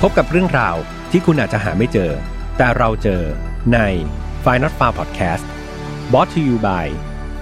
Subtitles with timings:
[0.00, 0.76] พบกับเรื่องราว
[1.10, 2.10] ที่คุณอาจจะหาไม่เจอ
[2.56, 3.22] แต่เราเจอ
[3.72, 3.78] ใน
[4.44, 5.44] f i n a l f a r Podcast
[6.12, 6.86] b o t to you by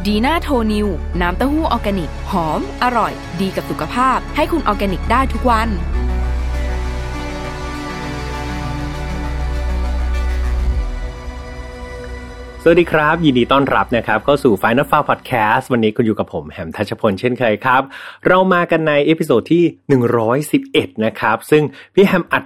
[0.06, 0.88] ดีน่าโทนิว
[1.21, 5.69] น้ำเต้าหู้ออร์แกนิก หอม อร่อย ดีกับสุขภาพ ให้คุณออร์แกนิกได้ทุกวัน
[12.65, 17.83] สวัสดีครับ ยินดีต้อนรับนะครับเข้าสู่ File Not Found Podcast วันนี้คุณอยู่กับผมแฮมทัชพลเช่นเคยครับ
[18.27, 19.65] เรามากันใน episode ที่
[20.34, 21.62] 111 นะครับ ซึ่ง
[21.95, 22.45] พี่แฮมอัด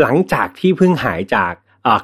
[0.00, 1.52] หลังจากที่เพิ่งหายจาก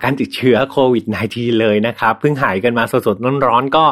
[0.03, 3.85] การติดเชื้อโควิด -19 เลยนะครับเพิ่งหายกันมาสดๆร้อนๆก็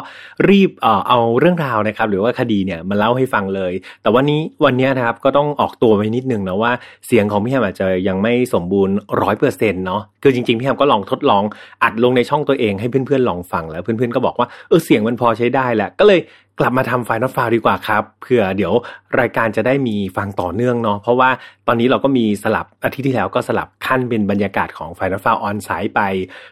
[0.49, 6.71] รีบเออเอาเรื่องราวนะครับ หรือว่าคดีเนี่ยมาเล่าให้ฟังเลย แต่วันนี้วันนี้นะครับก็ต้องออกตัวไว้นิดนึงนะว่า
[7.07, 11.43] เสียงของพี่แฮมอาจจะยังไม่สมบูรณ์ร้อยเปอร์เซ็นต์เนาะคือจริงๆพี่แฮมก็ลองทดลอง
[11.83, 16.19] อัดลงในช่องตัวเองให้เพื่อนๆลองฟังแล้วเพื่อนๆก็บอกว่าเออเสียงมันพอใช้ได้แหละก็เลย
[16.59, 18.73] กลับมาทำ File Not Found ดีกว่าครับเผื่อเดี๋ยว
[19.19, 21.29] รายการจะได้มีฟังต่อเนื่องเนาะเพราะว่า
[21.67, 26.01] ตอนนี้เราก็มีสลับอาทิตย์ที่แล้วก็สลับขั้นเป็นบรรยากาศของ File Not Found on-site ไป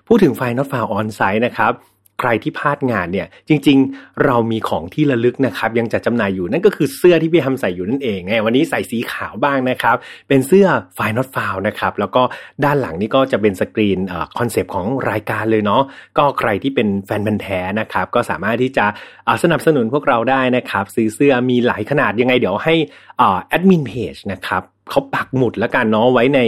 [0.08, 1.72] พูดถึง File Not Found on-site นะครับ
[2.20, 9.96] ใครที่พลาดงานเนี่ย จริง ๆ เรามีของที่ระลึกนะครับ ยังจัดจำหน่ายอยู่นั่นก็คือเสื้อที่พี่แฮมใส่อยู่นั่นเองไงวันนี้ใส่สีขาวบ้างนะครับ
[10.28, 12.22] เป็นเสื้อ f i n a l f o u l นะครับ แล้วก็
[12.64, 14.00] ด้านหลังนี่ก็จะเป็นสกรีน
[14.38, 15.82] คอนเซปต์ของรายการเลยเนาะ
[16.18, 18.86] ก็ใครที่เป็นแฟนบันแท้นะครับ ก็สามารถที่จะ
[19.44, 22.76] สนับสนุนพวกเราได้นะครับซื้อเสื้อมีหลายขนาดยังไงเดี๋ยวให้
[23.18, 26.40] แอดมินเพจนะครับ เขาปักหมุดแล้วกันเนาะไว้ใน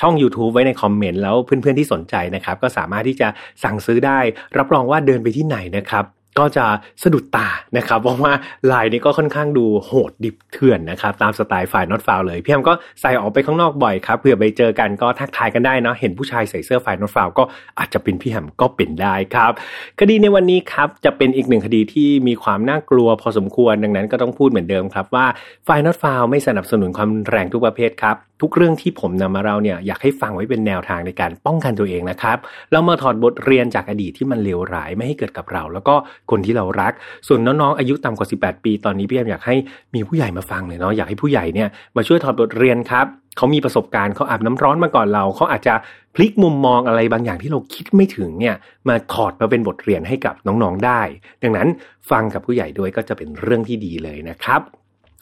[0.00, 3.28] ช่อง YouTube ไว้ในคอมเมนต์แล้วเพื่อนๆที่สนใจนะครับ ก็สามารถที่จะ
[3.64, 4.18] สั่งซื้อได้
[4.58, 6.04] รับรองว่าเดินไปที่ไหนนะครับ
[6.38, 6.66] ก็จะ
[7.02, 8.32] สะดุดตานะครับเพราะว่า
[8.72, 17.44] ลายนี้ก็ค่อนข้างดูโหดดิบเถื่อนนะครับ ตามสไตล์ฝ่ายนอตฟาวเลยพี่แอมก็ใส่ออกไปข้างนอกบ่อยครับเผื่อไปเจอกันก็ทักทายกันได้เนาะเห็นผู้ชายใส่เสื้อฝ่ายนอตฟาวก็
[17.78, 19.52] อาจจะเป็นพี่แฮมก็เป็นได้ครับ
[20.00, 25.26] คดีในวันนี้ครับจะเป็นอีกหนึ่งคดีที่มีความน่ากลัวพอสมควรดังนั้นก็ต้องพูดเหมือนเดิมครับว่า
[25.68, 32.38] ฝ่ายนอตฟาวไม่สนับสนุนความแรงทุกประเภทครับทุกเรื่องที่ผมนำมาเราเนี่ยอยากให้ฟังไว้เป็นแนวทางในการป้องกันตัวเองนะครับ
[32.72, 35.94] เรามาถอดบทเรียนจากอดีตที่มันเลวร้ายไม่ให้เกิดกับเรา แล้วก็
[36.30, 36.92] คนที่เรารัก
[37.28, 39.56] ส่วนน้องๆอายุต่ำกว่า 18 ปี ตอนนี้พี่แอมอยากให้
[39.94, 45.74] มีผู้ใหญ่มาฟังเลยเนาะอยากให้ผู้ใหญ่เนี่ยมาช่วยถอดบทเรียนครับเขามีประสบการณ์เขาอาบน้ำร้อนมาก่อนเราเขาอาจจะ
[46.14, 48.56] พลิกมุมมองอะไรบางอย่างที่เราคิดไม่ถึงเนี่ย
[48.88, 51.00] มาถอดมาเป็นบทเรียนให้กับน้องๆได้
[51.42, 51.68] ดังนั้น
[52.10, 54.60] ฟังกับผู้ใหญ่ด้วยก็จะเป็นเรื่องที่ดีเลยนะครับ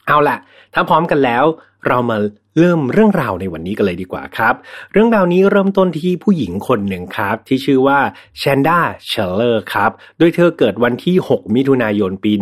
[0.06, 0.38] เอาละ
[0.74, 1.44] ถ้าพร้อมกันแล้ว
[1.88, 2.18] เรามา
[2.58, 4.54] เริ่มเรื่องราวในวันนี้กันเลยดีกว่าครับ
[4.92, 7.98] เรื่องราวนี้เริ่มต้นที่ผู้หญิงคนหนึ่งครับ ที่ชื่อว่า
[8.38, 12.32] แชนด้าเชลเลอร์ครับ โดยเธอเกิดวันที่ 6 มิถุนายนปี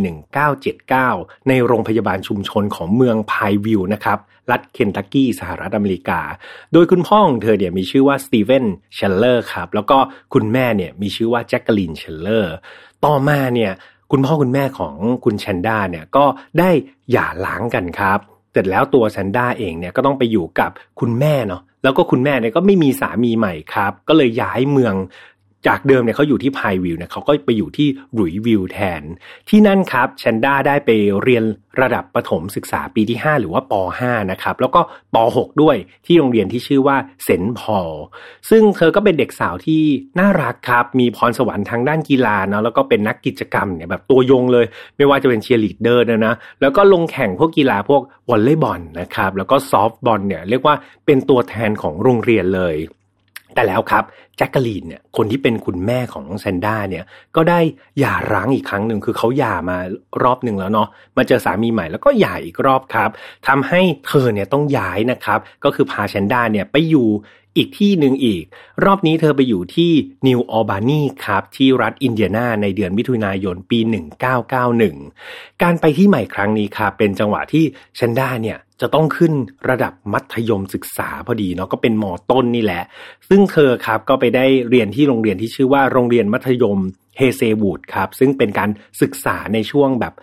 [0.69, 4.19] 1979 ในโรงพยาบาลชุมชนของเมืองพายวิวนะครับ
[4.51, 6.21] รัฐเคนตักกี้สหรัฐอเมริกา
[6.73, 8.65] โดยคุณพ่อของเธอเนี่ยมีชื่อว่าสตีเวน
[8.95, 9.99] เชลเลอร์ครับ แล้วก็
[10.35, 12.55] คุณแม่เนี่ยมีชื่อว่าแจ็คกลินเชลเลอร์
[13.05, 13.73] ต่อมาเนี่ย
[14.11, 16.25] คุณพ่อคุณแม่ของคุณแชนด้าเนี่ยก็
[16.59, 16.71] ได้
[17.13, 18.19] หย่าร้างกันครับ
[18.53, 24.95] เสร็จแล้วตัวแชนด้าเองเนี่ยก็ต้องไปอยู่กับคุณแม่เนาะแล้วก็คุณแม่เนี่ยก็ไปมีสามีใหม่ครับ ก็เลยย้ายเมือง
[25.67, 29.03] จากเดิมเนี่ยเขาอยู่ที่ไพน์วิลล์เนี่ยเขาก็ไปอยู่ที่หลุยส์วิลล์แทน
[29.49, 30.91] ที่นั่นครับแชนด้าได้ไป
[31.23, 31.45] เรียน
[31.81, 34.81] ระดับประถมศึกษาปีที่ 5 หรือว่าป .5 นะครับ แล้วก็
[35.15, 35.77] ป .6 ด้วย
[36.07, 37.93] ที่โรงเรียนที่ชื่อว่าเซนต์พอล
[38.51, 39.83] ซึ่งเธอก็เป็นเด็กสาวที่
[40.19, 44.67] น่ารักครับ มีพรสวรรค์ทางด้านกีฬาเนาะแล้วก็เป็นนักกิจกรรมเนี่ยแบบตัวยงเลย
[44.97, 50.75] ไม่ว่าจะเป็นเชียร์ลีดเดอร์นะนะแล้วก็ลงแข่งพวกกีฬาพวกวอลเลย์บอลนะครับแล้วก็ซอฟต์บอลเนี่ยเรียกว่า
[51.07, 52.77] เป็นตัวแทนของโรงเรียนเลย
[53.55, 54.05] แต่แล้วครับ
[54.37, 57.05] แจ็คกาลีนเนี่ยคนที่เป็นคุณแม่ของน้องแชนด้าเนี่ย
[57.37, 57.61] ก็ได้
[57.99, 59.79] หย่าร้างอีกครั้งหนึ่งคือเขาหย่ามา
[60.23, 63.11] รอบหนึ่งแล้วเนาะมาเจอสามีใหม่แล้วก็หย่าอีกรอบครับ
[63.49, 67.09] ทำให้เธอเนี่ยต้องย้ายนะครับ ก็คือพาแซนด้าเนี่ยไปอยู่
[67.57, 68.45] อีกที่หนึ่งอีก
[68.85, 69.93] รอบนี้เธอไปอยู่ที่
[70.27, 73.79] นิวออบานีครับที่รัฐอินเดียนาในเดือนมิถุนายนปี
[74.91, 77.65] 1991 การไปที่ใหม่ครั้งนี้ครับเป็นจังหวะที่
[77.99, 79.33] ชันด้าเนี่ยจะต้องขึ้น
[79.69, 82.83] ระดับมัธยมศึกษาพอดีเนาะก็เป็นมอต้นนี่แหละ
[83.29, 86.79] ซึ่งเธอครับก็ไปได้เรียนที่โรงเรียนที่ชื่อว่าโรงเรียนมัธยม
[87.17, 88.71] เฮเซวูดครับซึ่งเป็นการ
[89.03, 90.15] ศึกษาในช่วงแบบ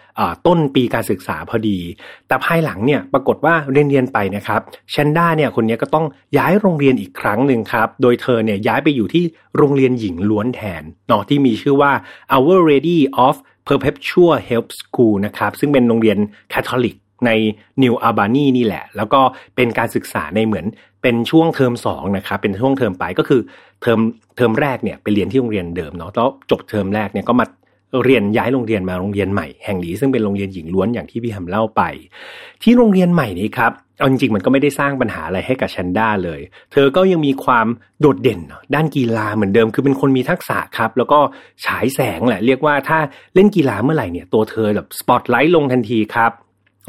[0.47, 1.79] ต้นปีการศึกษาพอดี
[2.27, 4.61] แต่ภายหลังเนี่ยปรากฏว่าเรียนเรียนไปนะครับ
[4.91, 6.05] แชนด้าเนี่ยคนนี้ก็ต้อง
[6.37, 9.23] ย้ายโรงเรียนอีกครั้งหนึ่งครับโดยเธอเนี่ยย้ายไปอยู่ที่
[9.57, 11.91] โรงเรียนหญิงล้วนแทนเนาะที่มีชื่อว่า
[12.35, 13.35] Our Lady of
[13.67, 16.17] Perpetual Help School นะครับซึ่งเป็นโรงเรียน
[16.53, 16.95] คาทอลิก
[17.25, 17.31] ใน
[17.81, 19.21] นิวอาบานีนี่แหละ แล้วก็
[19.55, 20.65] เป็นการศึกษาในเหมือน
[21.03, 23.41] เป็นช่วงเทอมสองนะครับเป็นช่วงเทอมไปก็คือ
[23.81, 23.99] เทอม
[24.35, 27.45] เทอมแรกเนี่ยไปเรียนที่โรงเรียนเดิมเนาะแล้วจบเทอมแรกเนี่ยก็มา
[28.05, 31.81] เรียนย้ายโรงเรียนมาโรงเรียนใหม่แห่งนี้ซึ่งเป็นโรงเรียนหญิงล้วนอย่างที่พี่แฮมเล่าไป
[32.63, 36.39] ที่โรงเรียนใหม่นี้ครับเอาจริงๆมันก็ไม่ได้สร้างปัญหาอะไรให้กับชันด้าเลย
[36.71, 37.67] เธอก็ยังมีความ
[38.01, 38.39] โดดเด่น
[38.75, 41.19] ด้านกีฬาเหมือนเดิมคือเป็นคนมีทักษะครับ แล้วก็
[41.65, 42.99] ฉายแสงแหละ เรียกว่าถ้า
[43.35, 46.31] เล่นกีฬาเมื่อไหร่เนี่ยตัวเธอแบบสปอตไลท์ลงทันทีครับ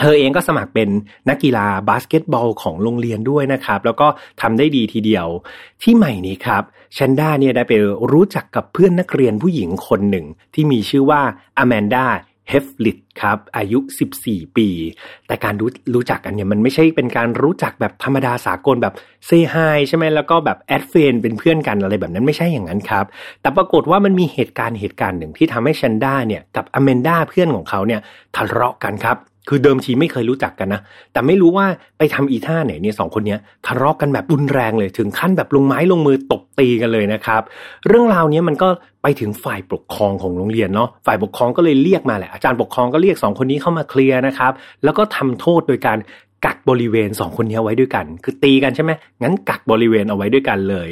[0.00, 0.88] เธอเองก็สมัครเป็น
[1.28, 4.06] นักกีฬาบาสเกตบอลของโรงเรียนด้วยนะครับ แล้วก็
[4.40, 5.26] ทำได้ดีทีเดียว
[5.82, 6.62] ที่ใหม่นี้ครับ
[6.96, 7.72] ชันด้าเนี่ยได้ไป
[8.12, 11.20] รู้จักกับเพื่อนนักเรียนผู้หญิงคนหนึ่ง ที่มีชื่อว่า
[11.58, 12.06] อแมนดา
[12.50, 13.78] เฮฟลิตครับอายุ
[14.18, 14.68] 14 ปี
[15.26, 18.94] แต่การรู้รู้จักกันเนี่ยมันไม่ใช่เป็นการรู้จักแบบธรรมดาสากลแบบ
[19.26, 23.04] say hi ใช่ไหมแล้วก็แบบ add friend เป็นเพื่อนกันอะไรแบบนั้นไม่ใช่อย่างนั้นครับ
[23.40, 28.00] แต่ปรากฏว่ามันมีเหตุการณ์เหตุการณ์หนึ่งที่ทำให้ชันด้าเนี่ยกับอเมนดาเพื่อนของเขาเนี่ย
[28.36, 29.16] ทะเลาะกันครับ
[29.48, 30.80] คือเดิมทีไม่เคยรู้จักกันนะ
[31.12, 31.66] แต่ไม่รู้ว่า
[31.98, 33.36] ไปทำอีท่าไหนเนี่ยสองคนนี้
[33.66, 37.42] ทะเลาะกันแบบรุนแรงเลยถึงขั้นแบบลงไม้ลงมือตบตีกันเลยนะครับ
[37.88, 38.68] เรื่องราวนี้มันก็
[39.02, 44.52] ไปถึงฝ่ายปกครองของโรงเรียนเนาะฝ่ายปกครองก็เลยเรียกมาแหละอาจารย์ปกครองก็เรียกสองคนนี้เข้ามาเคลียร์นะครับ
[44.84, 45.98] แล้วก็ทำโทษโดยการ
[46.46, 48.90] กักบริเวณสองคนนี้ไว้ด้วยกัน คือตีกันใช่ไหม
[49.22, 50.88] งั้นกักบริเวณเอาไว้ด้วยกันเลย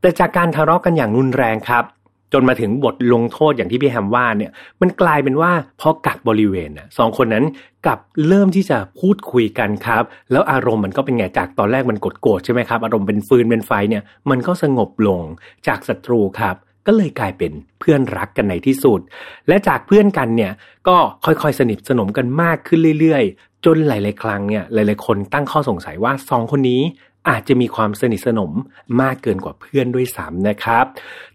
[0.00, 1.84] แต่จากการทะเลาะกันอย่างรุนแรงครับ
[2.32, 5.50] จนมาถึงบทลงโทษอย่างที่พี่แฮมว่าเนี่ย มันกลายเป็นว่า
[5.80, 7.44] พอกักบริเวณน่ะสองคนนั้น
[7.84, 10.02] กลับเริ่มที่จะพูดคุยกันครับ
[10.32, 15.22] แล้วอารมณ์มันก็เป็นไงจากตอนแรกมันกดโกรธใช่ไหมครับ อารมณ์เป็นฟืนเป็นไฟเนี่ย มันก็สงบลง
[15.66, 16.56] จากศัตรูครับ
[16.86, 19.00] ก็เลยกลายเป็นเพื่อนรักกันในที่สุด
[19.48, 20.52] และจากเพื่อนกันเนี่ย
[20.88, 26.82] ก็ค่อยๆสนิทสนมกันมากขึ้นเรื่อยๆ จนหลาย ๆ ครั้งเนี่ยหลาย ๆ คนตั้งข้อสงสัยว่าสองคนนี้
[27.28, 28.52] อาจจะมีความสนิทสนม
[29.00, 30.84] มากเกินกว่าเพื่อนด้วยซ้ำนะครับ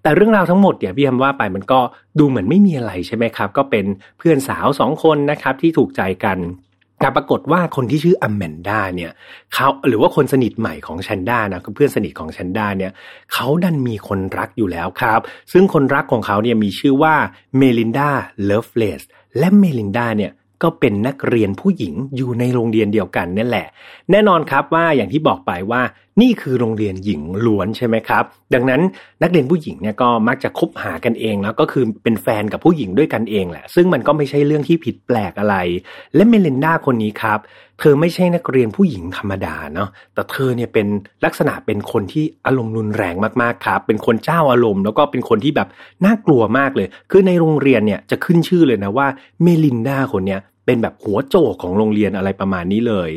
[0.01, 1.79] แต่เรื่องราวทั้งหมดเนี่ยพี่แฮมว่าไปมันก็
[2.19, 3.85] ดูเหมือนไม่มีอะไรใช่ไหมครับ ก็เป็น
[4.17, 6.39] เพื่อนสาวสองคนนะครับที่ถูกใจกัน
[6.99, 9.11] แต่ปรากฏว่าคนที่ชื่ออแมนด้าเนี่ย
[9.53, 12.91] เขาหรือว่าคนสนิทใหม่ของชันด้านะเพื่อนสนิทของชันด้าเนี่ย
[13.33, 15.19] เขาดันมีคนรักอยู่แล้วครับ
[15.51, 17.15] ซึ่งคนรักของเขาเนี่ยมีชื่อว่า
[17.57, 18.09] เมลินดา
[18.43, 19.01] เลิฟเลส
[19.37, 20.31] และเมลินดาเนี่ย
[20.63, 23.67] ก็เป็นนักเรียนผู้หญิงอยู่ในโรงเรียนเดียวกันนั่นแหละ
[24.11, 25.81] แน่นอนครับว่าอย่างที่บอกไปว่า
[26.21, 28.23] นี่คือโรงเรียนหญิงล้วนใช่ไหมครับ
[28.53, 28.81] ดังนั้น
[29.23, 35.55] นักเรียนผู้หญิงเนี่ยก็มักจะคบหากันเองแล้วก็คือเป็นแฟนกับผู้หญิงด้วยกันเองแหละ ซึ่งมันก็ไม่ใช่เรื่องที่ผิดแปลกอะไร
[36.15, 37.39] และเมลินดาคนนี้ครับ
[37.79, 40.87] เธอไม่ใช่นักเรียนผู้หญิงธรรมดาเนาะแต่เธอเนี่ยเป็น
[41.25, 45.67] ลักษณะเป็นคนที่อารมณ์รุนแรงมากๆครับ เป็นคนเจ้าอารมณ์ แล้วก็เป็นคนที่แบบ
[46.05, 49.07] น่ากลัวมากเลย คือในโรงเรียนเนี่ยจะขึ้นชื่อเลยนะว่า
[49.41, 53.09] เมลินดาคนเนี้ย เป็นแบบหัวโจกของโรงเรียนอะไรประมาณนี้เลย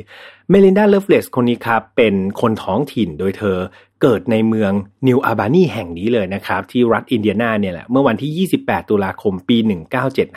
[0.51, 3.59] เมลินดาเลฟเลสคนนี้ครับ เป็นคนท้องถิ่นโดยเธอ
[4.03, 4.73] เกิดในเมือง
[5.07, 9.57] นิวอาบานีแห่งนี้เลยนะครับ ที่รัฐอินเดียนาเนี่ยแหละเมื่อวันที่ 28 ตุลาคมปี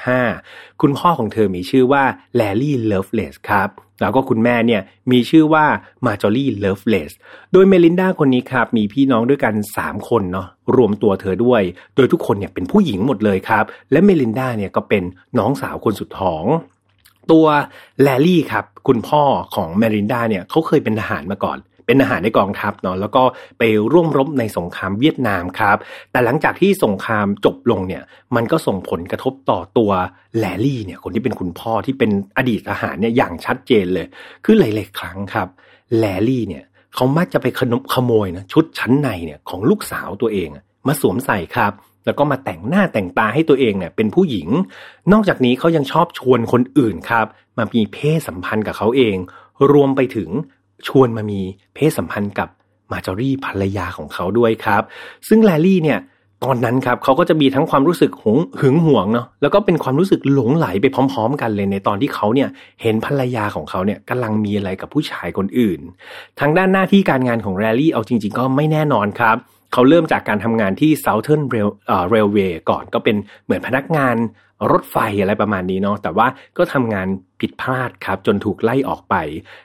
[0.01, 2.04] 1975 คุณพ่อของเธอมีชื่อว่า
[2.36, 3.69] แลลี่เลฟเลสครับ
[4.01, 4.81] แล้วก็คุณแม่เนี่ย
[5.12, 5.65] มีชื่อว่า
[6.06, 7.12] มาจอรี่เลฟเลส
[7.53, 11.62] โดยเมลินดาคนนี้ครับมีพี่น้องด้วยกัน 3 คนเนาะรวมตัวเธอด้วย
[11.95, 15.03] โดยทุกคนเนี่ยเป็นผู้หญิงหมดเลยครับ และเมลินดาเนี่ยก็เป็น
[15.39, 16.45] น้องสาวคนสุดท้อง
[17.31, 17.45] ตัว
[18.03, 19.24] แลลี่ครับ คุณพ่อ
[19.56, 23.24] ของแมรินดาเนี่ยเขาเคยเป็นทหารมาก่อน เป็นทหารในกองทัพเนาะแล้วก็
[23.59, 25.77] ไปร่วมรบในสงครามเวียดนามครับ
[26.12, 28.03] แต่หลังจากที่สงครามจบลงเนี่ย
[28.35, 29.91] มันก็ส่งผลกระทบต่อตัว
[30.39, 34.07] แลลี่เนี่ย คนที่เป็นคุณพ่อที่เป็นอดีตทหารเนี่ยอย่างชัดเจนเลย
[34.45, 35.47] คือหลายๆครั้งครับ
[36.00, 36.63] แลลี่เนี่ย
[36.95, 37.47] เขามักจะไป
[37.94, 40.50] ขโมยนะชุดชั้นในเนี่ยของลูกสาวตัวเอง
[40.88, 41.74] มาสวมใส่ครับ
[42.07, 44.48] แล้วก็มาแต่งหน้าแต่งตาให้ตัวเองเนี่ยเป็นผู้หญิง
[45.12, 47.25] นอกจากนี้เขายังชอบชวนคนอื่นครับ
[47.57, 49.15] มามีเพศสัมพันธ์กับเขาเอง
[49.71, 50.30] รวมไปถึง
[50.88, 51.42] ชวนมามี
[51.75, 52.50] เพศสัมพันธ์กับ
[52.92, 54.83] มาจอรี่ภรรยาของเขาด้วยครับ
[55.27, 56.00] ซึ่งแลลี่เนี่ย
[56.44, 62.50] ตอนนั้นครับเขาก็จะมีทั้งความรู้สึกหงหึงหวงเนาะแล้วก็เป็นความรู้สึกหลงไหลไปพร้อม ๆ กันเลยในตอนที่เขาเนี่ย
[62.81, 65.80] เห็นภรรยาของเขาเนี่ยกำลังมีอะไรกับผู้ชายคนอื่น
[66.39, 71.69] ทางด้านหน้าที่การงานของแรลลี่เอาจริง ๆ ก็ไม่แน่นอนครับเขาเริ่มจากการทำงานที่ Southern Rail
[72.13, 74.17] Railway ก่อนก็เป็นเหมือนพนักงาน
[74.71, 77.07] รถไฟอะไรประมาณนี้เนาะแต่ว่าก็ทำงาน
[77.39, 79.15] ผิดพลาดครับจนถูกไล่ออกไป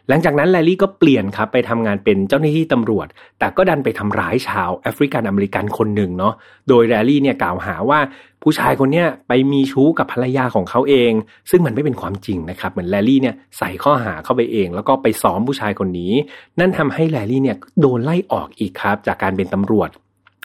[0.08, 3.06] หลังจากนั้นแลลี่ก็เปลี่ยนครับไปทำงานเป็นเจ้าหน้าที่ตำรวจ
[3.38, 6.34] แต่ก็ดันไปทำร้ายชาวแอฟริกันอเมริกันคนหนึ่งเนาะ
[6.68, 8.00] โดยแลลี่เนี่ยกล่าวหาว่า
[8.42, 11.12] ผู้ชายคนเนี้ยไปมีชู้กับภรรยาของเขาเอง
[11.50, 16.12] ซึ่งมันไม่เป็นความจริงนะครับ เหมือนแลลี่เนี่ยใส่ข้อหาเข้าไปเอง แล้วก็ไปซ้อมผู้ชายคนนี้
[16.60, 19.90] นั่นทำให้แลลี่เนี่ยโดนไล่ออกอีกครับ จากการเป็นตำรวจ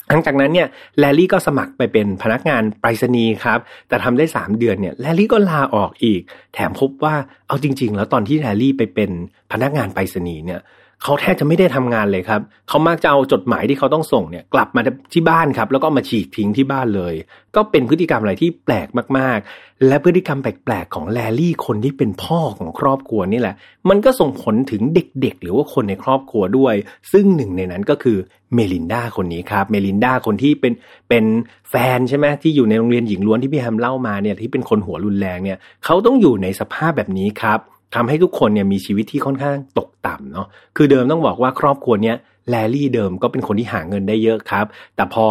[0.10, 0.68] หลังจากนั้นเนี่ย
[1.00, 6.22] แลลี่ก็สมัครไปเป็นพนักงานไปรษณีย์ครับ แต่ทำได้ 3 เดือนเนี่ยแลลี่ก็ลาออกอีก
[6.54, 7.16] แถมพบว่า
[7.48, 9.12] เอาจริง ๆ แล้วตอนที่แลลี่ไปเป็น
[9.52, 10.62] พนักงานไปรษณีย์เนี่ย
[11.04, 14.82] เขาแทบจะไม่ได้ทำงานเลยครับ เขามักจะเอาจดหมายที่เขาต้องส่งเนี่ยกลับมา
[15.14, 17.14] ที่บ้านครับ แล้วก็มาฉีกทิ้งที่บ้านเลย
[17.56, 18.88] ก็เป็นพฤติกรรมอะไรที่แปลก
[19.18, 23.56] มากๆ และพฤติกรรมแปลกๆของแลลี่คนที่เป็นพ่อของครอบครัวนี่แหละ
[23.90, 26.76] มันก็ส่งผลถึงเด็กๆ หรือว่าคนในครอบครัวด้วย
[27.12, 28.18] ซึ่งหนึ่งในนั้นก็คือ
[28.54, 30.74] เมลินดาคนนี้ครับ เมลินดาคนที่เป็น
[31.10, 31.26] เป็น
[31.70, 37.60] แฟนใช่ไหมที่อยู่ในโรงเรียนหญิงล้วนที่พี่แฮมเล่ามาเนี่ยที่เป็นคนหัวรุนแรงเนี่ยเขาต้องอยู่ในสภาพแบบนี้ครับ
[37.96, 42.18] ทำให้ทุกคนเนี่ยมีชีวิตที่ค่อนข้างตกต่ำเนาะคือเดิมต้องบอกว่าครอบครัวเนี้ย
[42.50, 44.66] แลลี่เดิมก็เป็นคนที่หาเงินได้เยอะครับ
[44.96, 45.26] แต่พอ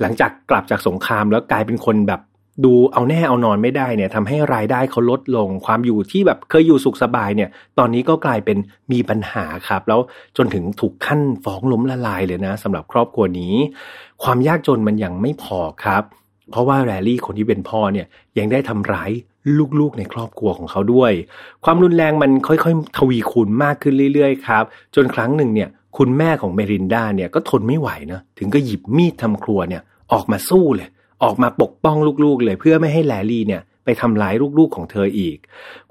[0.00, 2.20] หลังจากกลับจากสงครามแล้วกลายเป็นคนแบบ
[2.64, 8.58] ดูเอาแน่เอานอนไม่ได้เนี่ยทำให้รายได้เขาลดลง ความอยู่ที่แบบเคยอยู่สุขสบายเนี่ย ตอนนี้ก็กลายเป็น
[8.92, 10.00] มีปัญหาครับ แล้ว
[10.36, 13.54] จนถึงถูกขั้นฟ้องล้มละลายเลยนะสำหรับครอบครัวนี้
[14.22, 16.02] ความยากจนมันยังไม่พอครับ
[16.50, 18.06] เพราะว่าแรลลี่คนที่เป็นพ่อเนี่ย
[18.38, 19.10] ยังได้ทำร้าย
[19.80, 21.12] ลูกๆในครอบครัวของเขาด้วย
[21.64, 24.64] ความรุนแรงมันค่อยๆ ทวีคูณมากขึ้นเรื่อยๆครับ
[24.94, 30.88] จนครั้งหนึ่งเนี่ยคุณแม่ของเมรินดาเนี่ยก็ทนไม่ไหวนะถึงก็หยิบมีดทำครัวเนี่ยออกมาสู้เลย
[31.24, 35.36] ออกมาปกป้องลูกๆเลย เพื่อไม่ให้แลลี่เนี่ยไปทำร้ายลูกๆของเธออีก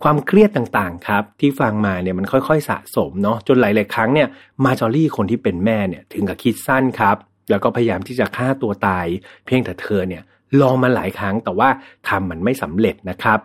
[0.02, 4.28] ความเครียดต่างๆครับ ที่ฟังมาเนี่ยมันค่อยๆสะสมเนาะจนหลายๆครั้งเนี่ย
[4.66, 7.18] มาจอรี่คนที่เป็นแม่เนี่ยถึงกับคิดสั้นครับ
[7.50, 9.06] แล้วก็พยายามที่จะฆ่าตัวตาย
[9.46, 10.24] เพียงแต่เธอเนี่ย
[10.62, 11.70] ลองมาหลายครั้งแต่ว่า
[12.10, 13.40] ทำมันไม่สำเร็จนะครับ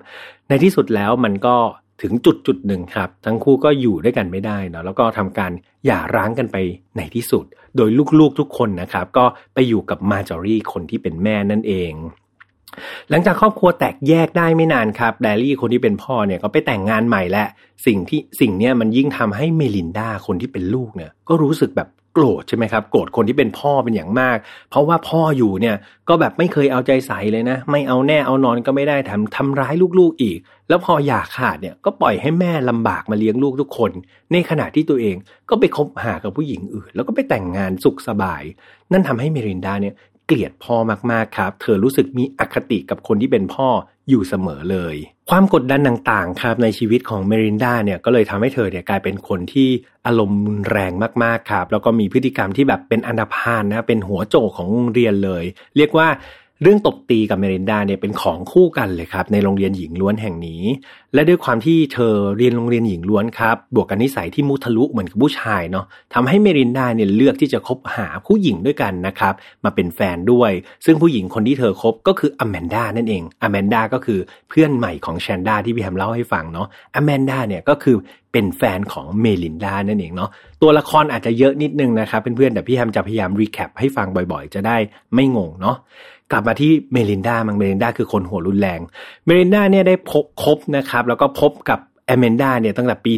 [0.48, 1.56] ในที่สุดแล้วมันก็
[2.02, 5.52] ถึงจุดจุดหนึ่งครับ ทั้งคู่ก็อยู่ด้วยกันไม่ได้เนาะแล้วก็ทำการ
[5.86, 6.56] หย่าร้างกันไป
[6.96, 7.44] ในที่สุด
[7.76, 11.92] โดยลูกๆทุกคนนะครับ ก็ไปอยู่กับมาจอรี่คนที่เป็นแม่นั่นเอง
[13.10, 17.44] หลังจากครอบครัวแตกแยกได้ไม่นานครับแดรี่คนที่เป็นพ่อเนี่ยก็ไปแต่งงานใหม่และ
[17.86, 24.38] สิ่งที่สิ่งเนี้ยมันยิ่งทำให้เมลินดาคนที่เป็นลูกเนี่ยก็รู้สึกแบบ โกรธใช่ไหมครับโกรธคนที่เป็นพ่อเป็นอย่างมาก
[24.70, 25.76] เพราะว่าพ่ออยู่เนี่ย
[26.08, 30.38] ก็แบบไม่เคยเอาใจใส่เลยนะ ไม่เอาแน่เอานอนก็ไม่ได้แถมทำร้ายลูกๆอีก
[30.68, 33.90] แล้วพออยากขาดเนี่ยก็ปล่อยให้แม่ลำบากมาเลี้ยงลูกทุกคน
[34.32, 35.16] ในขณะที่ตัวเอง
[35.50, 38.42] ก็ไปคบหากับผู้หญิงอื่น แล้วก็ไปแต่งงานสุขสบาย
[38.92, 39.94] นั่นทำให้เมรินดาเนี่ย
[40.26, 40.76] เกลียดพ่อ
[41.10, 43.68] มากๆครับ เธอรู้สึกมีอคติกับคนที่เป็นพ่อ
[44.08, 44.96] อยู่เสมอเลย
[45.30, 49.68] ความกดดันต่างๆครับในชีวิตของเมรินดาเนี่ยก็เลยทำให้เธอเนี่ยกลายเป็นคนที่
[50.06, 50.92] อารมณ์รุนแรง
[51.22, 55.44] มากๆครับแล้วก็มีพฤติกรรมที่แบบเป็นอันดพานนะเป็นหัวโจกของโรงเรียนเลย
[55.76, 56.08] เรียกว่า
[56.62, 60.62] เรื่องตบตีกับเมรินดาเนี่ยเป็นของคู่กันเลยครับในโรงเรียนหญิงล้วนแห่งนี้
[61.14, 70.50] และด้วยความที่เธอเรียนโรงเรียนหญิงล้วนครับบวกกันนิสัยที่มุทะลุเหมือนกับผู้ชายเนาะทำให้เมรินดาเนี่ยเลือกที่จะคบหาผู้หญิงด้วยกันนะครับมาเป็นแฟนด้วย
[70.84, 77.96] ซึ่งผู้หญิงคนที่เธอคบก็คืออแมนดานั่นเองอแมนดาก็คือเพื่อนใหม่ของแชนดาที่พี่แฮมเล่าให้ฟังเนาะอแมนดาเนี่ยก็คือ
[78.32, 80.30] เป็นแฟนของเมลินดานั่นเองเนาะ
[80.62, 84.76] ตัวละครอาจจะเยอะนิดนึงนะครับเพื่อนๆแต่พี่แฮมจะพยายาม recap ให้ฟังบ่อยๆ จะได้
[85.14, 85.76] ไม่งงเนาะ
[86.32, 88.80] กลับมาที่เมลินดาบ้างเมลินดาคือคนหัวรุนแรง
[89.26, 93.12] เมลินดาเนี่ยได้พบคบนะครับ แล้วก็พบกับแอมเมนดาเนี่ยตั้งแต่ปี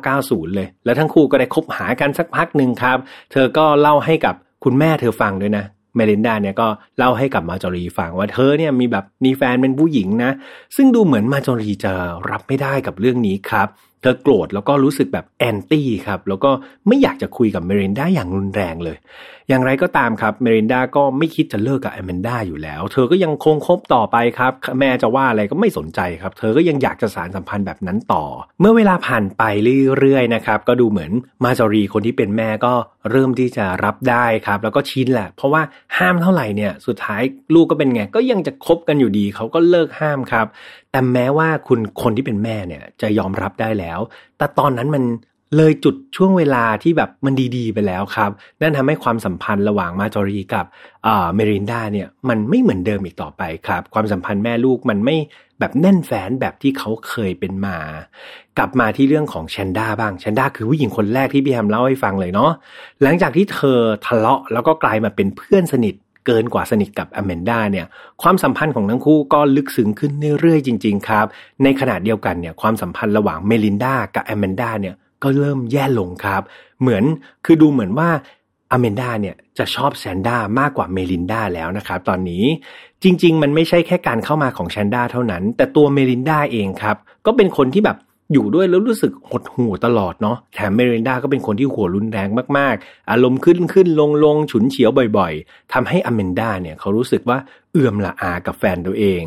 [0.00, 2.98] 1990 เลย แล้วทั้งคู่ก็ได้คบหากันสักพักหนึ่งครับ
[3.32, 5.64] เธอก็เล่าให้กับคุณแม่เธอฟังด้วยนะ
[5.96, 6.68] เมลินดาเนี่ยก็
[6.98, 10.32] เล่าให้กับมาจอรีฟังว่าเธอเนี่ยมีแบบมีแฟนเป็นผู้หญิงนะ
[10.76, 11.92] ซึ่งดูเหมือนมาจอรีจะ
[12.30, 13.68] รับไม่ได้กับเรื่องนี้ครับ
[14.04, 16.50] เธอโกรธแล้วก็รู้สึกแบบ anti ครับ แล้วก็
[16.88, 18.96] ไม่อยากจะคุยกับเมรินดาอย่างรุนแรงเลย
[19.48, 28.24] อย่างไรก็ตามครับเมรินดาก็ไม่คิดจะเลิกกับแอมเมนดาอยู่แล้ว เธอก็ยังคงคบต่อไปครับ แม่จะว่าอะไรก็ไม่สนใจครับ เธอก็ยังอยากจะสารสัมพันธ์แบบนั้นต่อ
[28.60, 29.42] เมื่อเวลาผ่านไป
[29.98, 31.10] เรื่อยๆนะครับ ก็ดูเหมือน
[31.44, 32.74] มาจอรีคนที่เป็นแม่ก็
[33.10, 35.62] เริ่มที่จะรับได้ครับ แล้วก็ชินแหละ เพราะว่า
[35.98, 37.22] ห้ามเท่าไหร่เนี่ย สุดท้าย
[37.54, 40.46] ลูกก็เป็นไง ก็ยังจะคบกันอยู่ดี เขาก็เลิกห้ามครับ
[40.94, 43.98] แต่แม้ว่าคุณคนที่เป็นแม่เนี่ยจะยอมรับได้แล้ว
[44.38, 45.04] แต่ตอนนั้นมัน
[45.56, 50.66] เลยจุดช่วงเวลาที่แบบมันดีๆ ไปแล้วครับ นั่นทำให้ความสัมพันธ์ระหว่างมาจอรีกับ
[51.02, 55.16] เมรินดาเนี่ยมันไม่เหมือนเดิมอีกต่อไปครับ ความสัมพันธ์แม่ลูกมันไม่
[55.60, 57.78] แบบแน่นแฟนแบบที่เขาเคยเป็นมา
[58.58, 62.50] กลับมาที่เรื่องของแชนด้าบ้างแชนด้าคือผู้หญิงคนแรกที่พี่แฮมเล่าให้ฟังเลยเนาะ
[63.02, 65.94] หลังจากที่เธอทะเลาะแล้วก็กลายมาเป็นเพื่อนสนิท
[66.26, 67.86] เกินกว่าสนิทกับอแมนดาเนี่ย
[68.22, 71.26] ความสัมพันธ์ของทั้งคู่ก็ลึกซึ้งขึ้นเรื่อยๆจริง ๆ ครับ
[71.62, 76.42] ในขณะเดียวกันเนี่ยความสัมพันธ์ระหว่างเมลินดากับอแมนดาเนี่ยก็เริ่มแย่ลงครับ
[76.80, 77.04] เหมือน
[77.44, 78.08] คือดูเหมือนว่า
[78.72, 82.44] อเมนดาเนี่ยจะชอบแซนด้ามากกว่าเมลินดาแล้วนะครับตอนนี้
[83.02, 87.96] จริง ๆ มันไม่ใช่แค่การเข้ามาของแซนด้าเท่านั้น แต่ตัวเมลินดาเองครับ ก็เป็นคนที่แบบ
[88.34, 97.38] อยู่ด้วยแล้วรู้สึกหดหู่ตลอดเนาะแถมเมรินดาก็เป็นคนที่หัวรุนแรงมากๆ อารมณ์ขึ้นขึ้นลงลงฉุนเฉียวบ่อยๆทำให้อเมนดาเนี่ยเขารู้สึกว่า
[97.72, 99.22] เอื่อมละอากับแฟนตัวเอง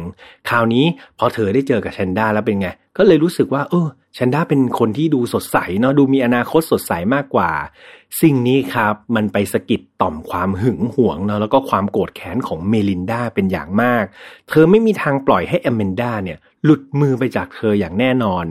[0.49, 0.85] คราวนี้
[1.17, 3.87] พอเธอได้เจอกับแชนด้าแล้วเป็นไง ก็เลยรู้สึกว่า เออ
[4.17, 7.51] ชันด้าเป็นคนที่ดูสดใสเนาะดูมีอนาคตสดใสมากกว่า
[8.21, 14.03] สิ่งนี้ครับ มันไปสะกิดต่อมความหึงหวงเนาะแล้วก็ความโกรธแค้นของเมลินดาเป็นอย่างมาก
[14.49, 18.45] เธอไม่มีทางปล่อยให้อเมนดาเนี่ยหลุดมือไปจากเธออย่างแน่นอน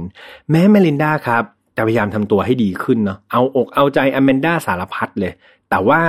[0.51, 1.45] แม้เมลินดาครับ
[1.77, 5.33] จะพยายามทำตัวให้ดีขึ้นเนาะเอาอกเอาใจอเมนดาสารพัดเลย
[5.71, 6.01] แต่ว่า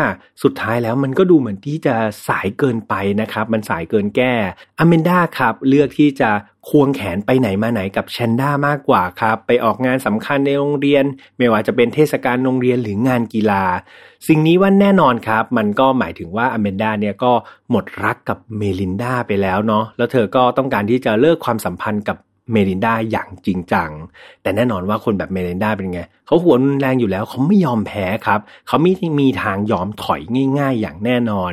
[0.44, 1.96] สุดท้ายแล้วมันก็ดูเหมือนที่จะ
[2.28, 4.34] สายเกินไปนะครับ มันสายเกินแก้
[4.80, 6.32] อเมนดาครับ เลือกที่จะ
[6.70, 11.06] ควงแขนไปไหนมาไหนกับแชนด้ามากกว่าครับ ไปออกงานสำคัญในโรงเรียน
[11.38, 13.64] ไม่ว่าจะเป็นเทศกาลโรงเรียนหรืองานกีฬา
[14.28, 17.32] สิ่งนี้ว่าแน่นอนครับ มันก็หมายถึงว่าอเมนดาเนี่ยก็
[17.72, 22.18] หมดรักกับเมลินดาไปแล้วเนาะแล้วเธอก็ต้องการที่จะเลิกความสัมพันธ์กับ
[22.51, 23.92] เมลินดาอย่างจริงจัง
[24.42, 30.22] แต่แน่นอนว่าคนแบบเมลินดาเป็นไงเขาหัวรุนแรงอยู่แล้วเขาไม่ยอมแพ้ครับ เขาไม่มีทางยอมถอย
[30.60, 31.51] ง่าย ๆ อย่างแน่นอน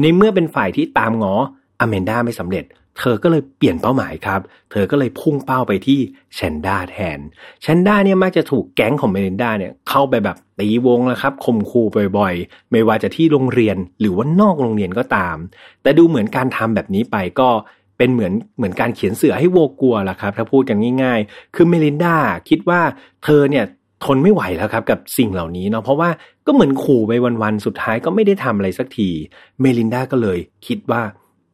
[0.00, 1.34] ในเมื่อเป็นฝ่ายที่ตามงอ
[1.80, 2.66] อเมนดาไม่สำเร็จ
[2.98, 5.98] เธอก็เลยเปลี่ยนเป้าหมายครับ เธอก็เลยพุ่งเป้าไปที่
[6.34, 7.18] แชนด้าแทน
[7.62, 11.86] แชนด้าเนี่ยมักจะถูกแก๊งของเมลินดาเนี่ยเข้าไปแบบตีวงแล้วครับข่มขู่
[12.18, 15.36] บ่อยๆ ไม่ว่าจะที่โรงเรียนหรือว่านอกโรงเรียนก็ตาม
[15.82, 17.48] แต่ดูเหมือนการทำแบบนี้ไปก็
[18.00, 22.16] เป็นเหมือนเหมือนการเขียนเสือให้โวกลัวล่ะครับ ถ้าพูดกันง่าย ๆ คือเมลินดา
[22.48, 22.80] คิดว่า
[23.24, 23.64] เธอเนี่ย
[24.04, 26.10] ทนไม่ไหวแล้วครับกับสิ่งเหล่านี้เนาะเพราะว่า
[26.46, 29.10] ก็เหมือนขู่ไปวันๆสุดท้ายก็ไม่ได้ทำอะไรสักที
[29.60, 31.02] เมลินดาก็เลยคิดว่า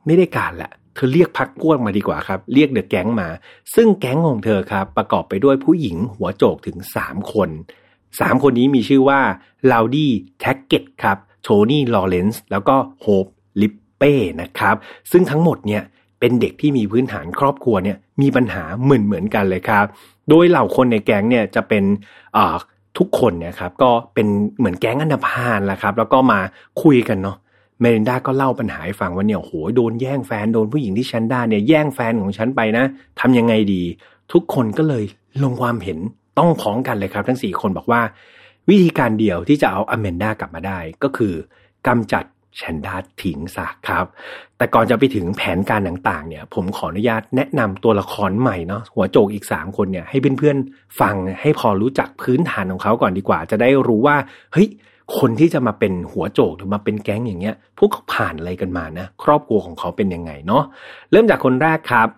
[0.07, 3.29] ไม่ได้การละเธอเรียกพรรคพวกมาดีกว่าครับ เรียก the แก๊งมา
[3.75, 7.51] ซึ่งแก๊งของเธอครับประกอบไปด้วยผู้หญิงหัวโจกถึง 3 คน
[7.99, 9.21] 3คนนี้มีชื่อว่า
[9.73, 10.11] ลาวดี้
[10.41, 13.27] แท็กเก็ตครับโทนี่ลอเรนซ์แล้วก็โฮป
[13.61, 14.13] ลิปเป้
[14.43, 14.77] นะครับ
[15.11, 15.83] ซึ่งทั้งหมดเนี่ย
[16.21, 19.85] เป็นเด็กที่มีพื้นฐานครอบครัวเนี่ยมีปัญหาเหมือนเหมือนกันเลยครับ
[20.29, 21.85] โดยเหล่าคนในแก๊งเนี่ยจะเป็น
[22.99, 24.27] ทุกคนเนี่ยครับก็เป็น
[24.59, 26.41] เหมือนแก๊งอันดพานแหละครับ แล้วก็มา
[26.83, 27.37] คุยกันเนาะ
[27.81, 32.85] เมรินดาก็เล่าปัญหาให้ฟังว่าเนี่ยโหโดนแย่งแฟนโดนผู้หญิงที่ฉันได้เนี่ยแย่งแฟนของฉันไปนะ
[33.21, 33.83] ทำยังไงดี
[34.33, 35.05] ทุกคนก็เลย
[35.43, 35.99] ลงความเห็น
[36.39, 38.01] ต้องพ้องกันเลยครับ ทั้งสี่คนบอกว่า
[38.69, 41.35] วิธีการเดียวที่จะเอาอเมนดากลับมาได้ ก็คือ
[41.87, 42.25] กำจัด
[42.57, 44.07] แชนดาทิ้งซะครับ
[44.57, 54.17] แต่ก่อนจะไปถึงแผนการต่างๆเนี่ย ผมขออนุญาตแนะนำตัวละครใหม่เนาะหัวโจกอีก 3 คนเนี่ยให้เพื่อนๆฟังให้พอรู้จักพื้นฐานของเขาก่อนดีกว่า จะได้รู้ว่า
[54.53, 54.69] เฮ้ย
[55.19, 60.65] คนที่จะมาเป็นหัวโจกหรือมาเป็นแก๊งอย่างเงี้ย พวกเขาผ่านอะไรกันมานะ ครอบครัวของเขาเป็นยังไงเนาะ
[61.11, 62.09] เริ่มจากคนแรกครับ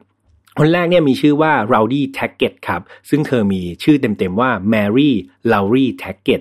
[0.59, 5.11] คนแรกเนี่ยมีชื่อว่า Rowdy t a g g e t ครับ ซึ่งเธอมีชื่อเต็มๆว่า Mary
[5.53, 6.41] Lowry t a g g e t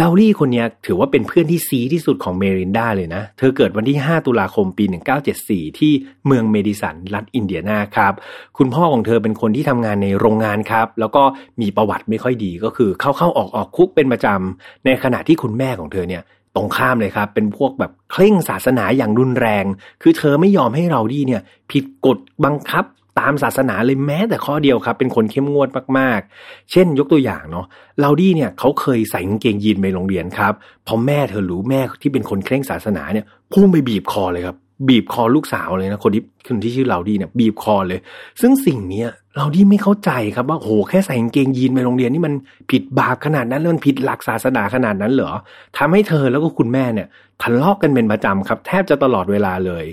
[0.00, 4.84] ลาวรี่คนนี้ถือว่าเป็นเพื่อนที่ซีที่สุดของเมรินดาเลยนะ เธอเกิดวันที่ 5 ตุลาคมปี
[5.32, 5.92] 1974 ที่
[6.26, 8.12] เมืองเมดิสัน รัฐอินเดียนาครับ
[8.58, 11.22] คุณพ่อของเธอเป็นคนที่ทำงานในโรงงานครับ แล้วก็
[11.60, 16.22] มีประวัติไม่ค่อยดีก็คือเข้าเข้าออกออกคุกเป็นประจำ ในขณะที่คุณแม่ของเธอเนี่ย
[16.56, 19.64] ตรงข้ามเลยครับ เป็นพวกแบบเคร่งศาสนาอย่างรุนแรง
[20.02, 22.84] คือเธอไม่ยอมให้เราดีเนี่ย ผิดกฎบังคับ
[23.18, 27.66] ตามศาสนาเลยแม้แต่ข้อเดียวครับ เป็นคนเข้มงวดมากๆ เช่นยกตัวอย่างเนาะ
[28.02, 30.52] ลาวดี้เนี่ยเขาเคยใส่กางเกงยีนไปโรงเรียนครับ
[30.86, 34.56] พอแม่เธอรู้แม่ที่เป็นคนเคร่งศาสนาเนี่ยพุ่งไปบีบคอเลยครับ
[34.88, 38.00] บีบคอลูกสาวเลยนะคนที่คนที่ชื่อลาวดี้เนี่ยบีบคอเลย
[38.40, 42.34] ซึ่งสิ่งเนี้ยเราที่ไม่เข้าใจครับว่าโหแค่ใส่กางเกงยีนไปโรงเรียนนี่มัน
[42.70, 45.32] ผิดบาปขนาดนั้นแล้วมันผิดหลักศาสนาขนาดนั้นเหรอ
[45.78, 47.08] ทำให้เธอแล้วก็คุณแม่เนี่ย
[47.42, 49.84] ทะเลาะกกันเป็นประจำครับ แทบจะตลอดเวลาเลย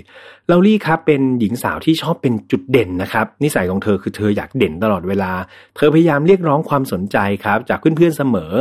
[0.50, 5.32] ลาลี่ครับเป็นหญิงสาวที่ชอบเป็นจุดเด่นนะครับ นิสัยของเธอคือเธออยากเด่นตลอดเวลา
[5.76, 8.52] เธอพยายามเรียกร้องความสนใจครับ จากเพื่อนๆเสมอ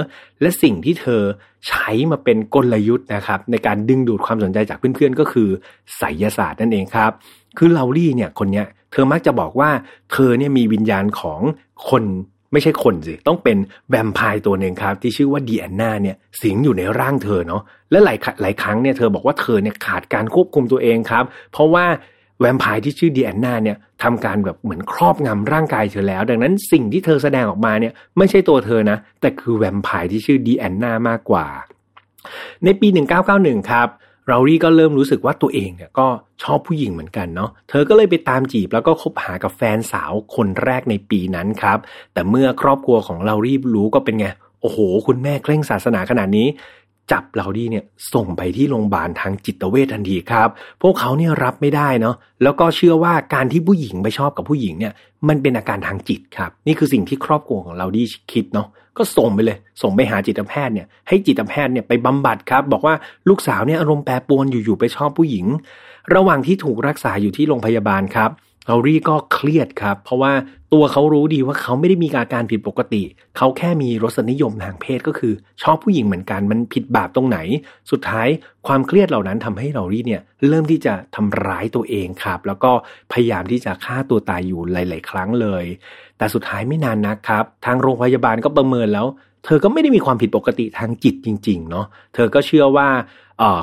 [0.41, 1.21] และสิ่งที่เธอ
[1.67, 5.49] ใช้มาเป็นกลยุทธ์นะครับ ในการดึงดูดความสนใจจากเพื่อนๆก็คือ
[5.97, 7.12] ไสยศาสตร์นั่นเองครับ
[7.58, 9.69] คือลาลี่เนี่ยคนเนี้ยเธอมักจะบอกว่า
[10.12, 11.39] เธอเนี่ยมีวิญญาณของ
[11.89, 12.04] คน
[12.52, 13.58] ไม่ใช่คนสิ ต้องเป็น
[13.90, 21.86] แวมไพร์ตัวหนึ่งครับ ที่ชื่อว่าดีแอนนาเนี่ยสิงอยู่ในร่างเธอเนาะและหลายหลายครั้งเนี่ยเธอบอกว่าเธอเนี่ยขาดการควบคุมตัวเองครับ เพราะว่า
[22.40, 31.48] แวมไพร์ที่ชื่อดีแอนนาเนี่ยทำการแบบเหมือนครอบงำร่างกายเธอแล้ว ดังนั้นสิ่งที่เธอแสดงออกมาเนี่ยไม่ใช่ตัวเธอนะ แต่คือแวมไพร์ที่ชื่อดีแอนนามากกว่า
[32.64, 32.88] ในปี
[33.30, 33.88] 1991 ครับ
[34.32, 36.08] รารี่ก็เริ่มรู้สึกว่าตัวเองเนี่ยก็
[36.44, 41.78] ชอบผู้หญิงเหมือนกันเนาะ เธอก็เลยไปตามจีบแล้วก็คบหากับแฟนสาวคนแรกในปีนั้นครับ
[42.13, 44.28] แต่เมื่อครอบครัวของเรารี่รู้ก็เป็นไง
[44.62, 46.48] โอ้โห คุณแม่เคร่งศาสนาขนาดนี้
[47.12, 50.50] จับเราดีเนี่ยส่งไปที่โรงพยาบาลทางจิตเวชทันทีครับ
[50.82, 54.93] พวกเขาเนี่ยรับไม่ได้เนาะแล้วก็เชื่อว่าการที่ผู้หญิงไปชอบกับผู้หญิงเนี่ย
[55.28, 58.67] มันเป็นอาการทางจิตครับ นี่คือสิ่งที่ครอบครัวของเราดีคิดเนาะ
[58.98, 62.95] ก็ส่งไปเลย ส่งไปหาจิตแพทย์เนี่ยให้จิตแพทย์เนี่ยไปบำบัดครับ บอกว่า
[63.30, 65.45] ลูกสาวเนี่ยอารมณ์แปรปรวนอยู่ๆไปชอบผู้หญิง
[66.15, 68.32] ระหว่างที่ถูกรักษาอยู่ที่โรงพยาบาลครับ
[68.69, 70.34] ลอรี่ก็เครียดครับ เพราะว่า
[70.74, 73.04] ตัวเขารู้ดีว่าเขาไม่ได้มีอาการผิดปกติ
[73.38, 77.39] เขาแค่มีรสนิยมทางเพศก็คือ ชอบผู้หญิงเหมือนกันมันผิดบาปตรงไหน
[77.91, 78.28] สุดท้าย
[78.67, 82.72] ความเครียดเหล่านั้นทำให้ลอรี่เนี่ยเริ่มที่จะทำร้ายตัวเองครับ แล้วก็
[83.12, 85.65] พยายามที่จะฆ่าตัวตายอยู่หลาย ๆ ครั้งเลย
[86.17, 89.08] แต่สุดท้ายไม่นานนะครับ ทางโรงพยาบาลก็ประเมินแล้ว
[89.45, 92.88] เธอก็ไม่ได้มีความผิดปกติทางจิตจริง ๆ เนาะเธอก็เชื่อว่า
[93.39, 93.62] เออ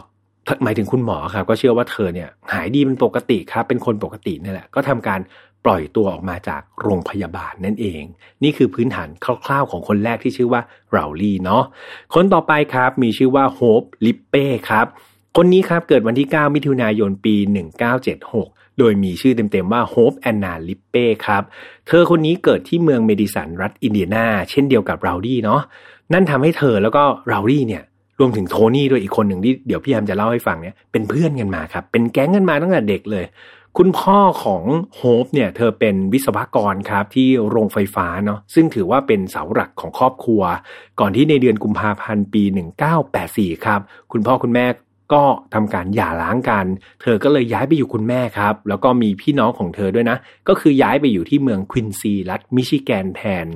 [0.63, 5.21] หมายถึงคุณหมอครับ ก็เชื่อว่าเธอเนี่ยหายดีเป็นปกติครับ เป็นคนปกตินี่แหละ ก็ทำการ
[5.65, 8.03] ปล่อยตัวออกมาจากโรงพยาบาลนั่นเอง
[8.43, 10.61] นี่คือพื้นฐานคร่าวๆของคนแรกที่ชื่อว่า
[10.97, 11.65] ราลี่เนาะ
[12.15, 14.87] คนต่อไปครับมีชื่อว่าโฮปลิปเป้ครับ
[15.37, 17.35] คนนี้ครับเกิดวันที่ 9 มิถุนายนปี
[18.07, 21.43] 1976 โดยมีชื่อเต็มๆว่าโฮปแอนนาลิปเป้ครับ
[21.87, 25.61] เธอคนนี้เกิดที่เมืองเมดิสันรัฐอินเดียนา เช่นเดียวกับราลี่เนาะ
[26.13, 27.83] นั่นทำให้เธอแล้วก็ราลี่เนี่ย
[28.19, 33.25] รวมถึงโทนี่ด้วยอีกคนหนึ่งที่เดี๋ยวพี่แอมจะเล่าให้ฟังเนี่ยเป็นเพื่อนกันมาครับ เป็นแก๊งกันมาตั้งแต่เด็กเลย
[33.79, 34.63] คุณพ่อของ
[34.97, 40.43] โฮปเนี่ยเธอเป็นวิศวกรครับที่โรงไฟฟ้าเนาะซึ่งถือว่าเป็นเสาหลักของครอบครัว
[41.01, 42.43] ก่อนที่ในเดือนกุมภาพันธ์ปี
[43.05, 43.81] 1984 ครับ
[44.13, 44.67] คุณพ่อคุณแม่
[45.13, 45.25] ก็
[45.55, 46.67] ทำการหย่าร้างกัน
[47.03, 50.17] เธอก็เลยย้ายไปอยู่คุณแม่ครับ แล้วก็มีพี่น้องของเธอด้วยนะ
[50.49, 53.47] ก็คือย้ายไปอยู่ที่เมืองควินซีรัฐมิชิแกนแทน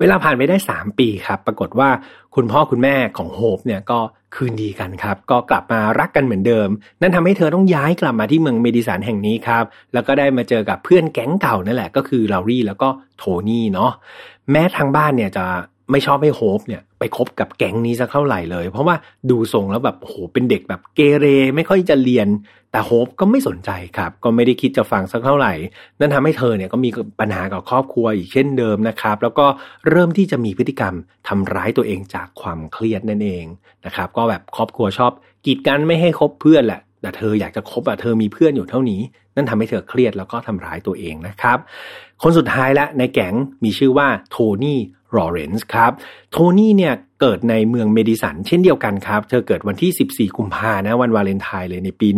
[0.00, 1.88] เวลาผ่านไปได้ 3 ปีครับ ปรากฏว่า
[2.34, 3.98] คุณพ่อคุณแม่ของโฮปเนี่ยก็
[4.34, 6.68] คืนดีกันครับ ก็กลับมารักกันเหมือนเดิม
[7.00, 13.90] นั่นทำให้เธอต้องย้ายกลับมาที่เมืองเมดิสันแห่งนี้ครับ แล้วก็ได้มาเจอกับเพื่อนแก๊งเก่านั่นแหละก็คือลารี่แล้วก็โทนี่เนาะ
[14.50, 15.44] แม้ทางบ้านเนี่ยจะ
[15.90, 18.96] ไม่ชอบให้โฮปเนี่ย ไปคบกับแก๊งนี้สักเท่าไหร่เลย เพราะว่า
[19.30, 22.28] ดูทรงแล้วแบบโหเป็นเด็กแบบเกเรไม่ค่อยจะเรียน
[22.72, 25.52] แต่โฮปก็ไม่สนใจครับ ก็ไม่ได้คิดจะฟังสักเท่าไหร่
[25.98, 29.46] นั่นทำให้เธอเนี่ยก็มีปัญหากับครอบครัวอีกเช่นเดิมนะครับ แล้วก็
[29.90, 30.94] เริ่มที่จะมีพฤติกรรม
[31.28, 33.44] ทำร้ายตัวเองจากความเครียดนั่นเอง
[33.86, 35.12] นะครับ ก็แบบครอบครัวชอบ
[35.44, 39.00] กีดกันไม่ให้คบเพื่อนแหละแต่เธออยากจะคบอะเธอมีเพื่อนอยู่เท่านี้
[39.36, 41.58] นั่นทำให้เธอเครียดแล้วก็ทำร้ายตัวเองนะครับ
[42.22, 43.34] คนสุดท้ายและในแก๊ง
[43.64, 44.78] มีชื่อว่าโทนี่
[45.16, 45.92] ลอเรนซ์ครับ
[46.30, 52.08] โทนี่เนี่ยเกิดในเมืองเมดิสันเช่นเดียวกันครับ เธอเกิดวันที่ 14 กุมภานะวันวาเลนไทน์เลยในปี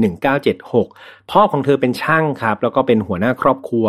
[0.60, 3.86] 1976 พ่อของเธอเป็นช่างครับ แล้วก็เป็นหัวหน้าครอบครัว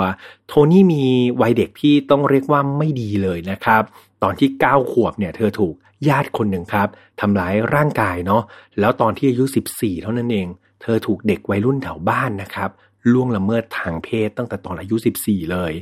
[0.48, 1.04] โทนี่มี
[1.42, 3.84] วัยเด็กที่ต้องเรียกว่าไม่ดีเลยนะครับ
[4.24, 5.76] ตอนที่ 9 ขวบเนี่ยเธอถูก
[6.08, 6.88] ญาติคนหนึ่งครับ
[7.22, 8.44] ทำร้ายร่างกายเนาะ
[8.80, 10.48] แล้วตอนที่อายุ 14 เท่านั้นเอง
[10.82, 12.70] เธอถูกเด็กวัยรุ่นแถวบ้านนะครับ
[13.14, 15.74] ล่วงละเมิดทางเพศตั้งแต่ตอนอายุ 14 เลย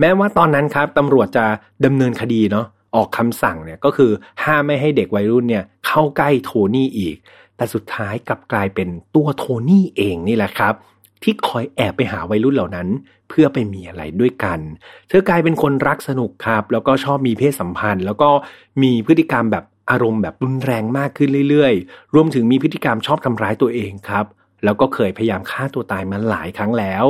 [0.00, 1.46] แม้ว่าตอนนั้นครับตำรวจจะ
[1.84, 4.10] ดำเนินคดีเนาะออกคำสั่งเนี่ยก็คือ
[4.44, 7.16] ห้ามไม่ให้เด็กวัยรุ่นเนี่ยเข้าใกล้โทนี่อีก
[7.56, 10.74] แต่สุดท้ายกลับกลายเป็นตัวโทนี่เองนี่แหละครับ
[11.22, 12.88] ที่คอยแอบไปหาวัยรุ่นเหล่านั้น
[13.28, 14.58] เพื่อไปมีอะไรด้วยกัน
[15.08, 18.28] เธอกลายเป็นคนรักสนุกครับ แล้วก็ชอบมีเพศสัมพันธ์ แล้วก็
[18.82, 24.24] มีพฤติกรรมแบบอารมณ์แบบรุนแรงมากขึ้นเรื่อยๆ รวมถึงมีพฤติกรรมชอบทำร้ายตัวเองครับ
[24.64, 27.04] แล้วก็เคยพยายามฆ่าตัวตายมาหลายครั้งแล้ว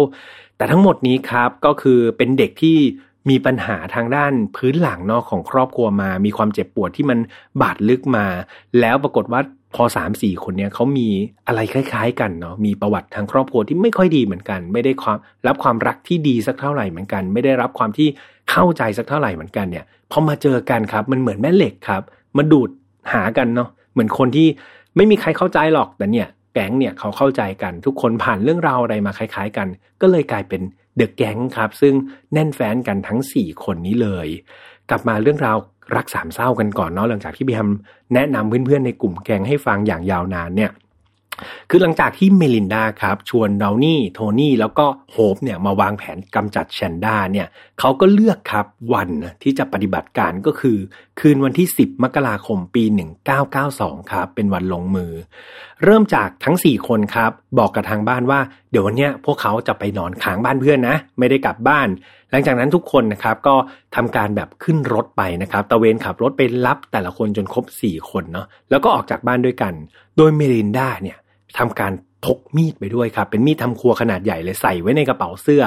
[0.57, 2.77] แต่ทั้งหมดนี้ครับก็คือเป็นเด็กที่
[3.31, 7.19] มีปัญหาทางด้านพื้นหลังนอกของครอบครัวมา มีความเจ็บปวดที่มัน
[7.61, 8.27] บาดลึกมา
[8.81, 9.41] แล้วปรากฏว่า
[9.75, 11.09] พอสามสี่คนเนี้ยเขามี
[11.47, 18.09] อะไรคล้ายๆ กันเนาะมีประวัติทางครอบครัวที่ไม่ค่อยดีเหมือนกัน ไม่ได้ความรับความรักที่ดีสักเท่าไหร่เหมือนกัน ไม่ได้รับความที่
[18.51, 22.03] เข้าใจสักเท่าไหร่เหมือนกันเนี่ยพอมาเจอกันครับ มันเหมือนแม่เหล็กครับ
[22.37, 22.71] มาดูด
[23.13, 24.49] หากันเนาะเหมือนคนที่
[24.97, 29.69] ไม่มีใครเข้าใจหรอกแต่เนี่ย แก๊งเนี่ยเขาเข้าใจกัน ทุกคนผ่านเรื่องราวอะไรมาคล้าย ๆ กัน
[30.01, 30.63] ก็เลยกลายเป็น
[30.97, 31.95] เดอะแก๊งครับซึ่ง
[32.33, 34.29] แน่นแฟนกันทั้ง 4 คนนี้เลย
[34.91, 35.57] กลับมาเรื่องราว
[35.97, 37.71] รักสามเศร้ากันก่อนเนาะหลังจากที่พี่แฮม
[38.15, 40.71] แนะนำเพื่อนๆในกลุ่มแก๊งให้ฟังอย่างยาวนานเนี่ย
[41.71, 47.47] คือหลังจากที่เมลินดาครับ ชวนดาวนี่โทนี่แล้วก็โฮปเนี่ยมาวางแผนกำจัดแชนด้าเนี่ย
[47.81, 49.09] เขาก็เลือกครับวัน
[49.43, 50.79] ที่จะปฏิบัติการก็คือ
[51.21, 52.85] คืนวันที่ 10 มกราคมปี
[53.47, 55.13] 1992 ครับ เป็นวันลงมือ
[55.85, 61.89] เริ่มจากทั้ง 4 คนครับ บอกกับทางบ้านว่า เดี๋ยววันนี้พวกเขาจะไปนอนค้างบ้านเพื่อนนะ ไม่ได้กลับบ้าน
[62.31, 63.55] หลังจากนั้นทุกคนนะครับก็
[63.97, 69.75] ทำการแบบขึ้นรถไปนะครับตะเวนขับรถไปรับแต่ละคนจนครบ 4 คนเนาะแล้วก็ออกจากบ้านด้วยกัน
[70.17, 71.19] โดยเมลินดาเนี่ย
[71.59, 71.93] ทำการ
[72.25, 75.65] พกมีดไปด้วยครับ เป็นมีดทำครัวขนาดใหญ่เลยใส่ไว้ในกระเป๋าเสื้อ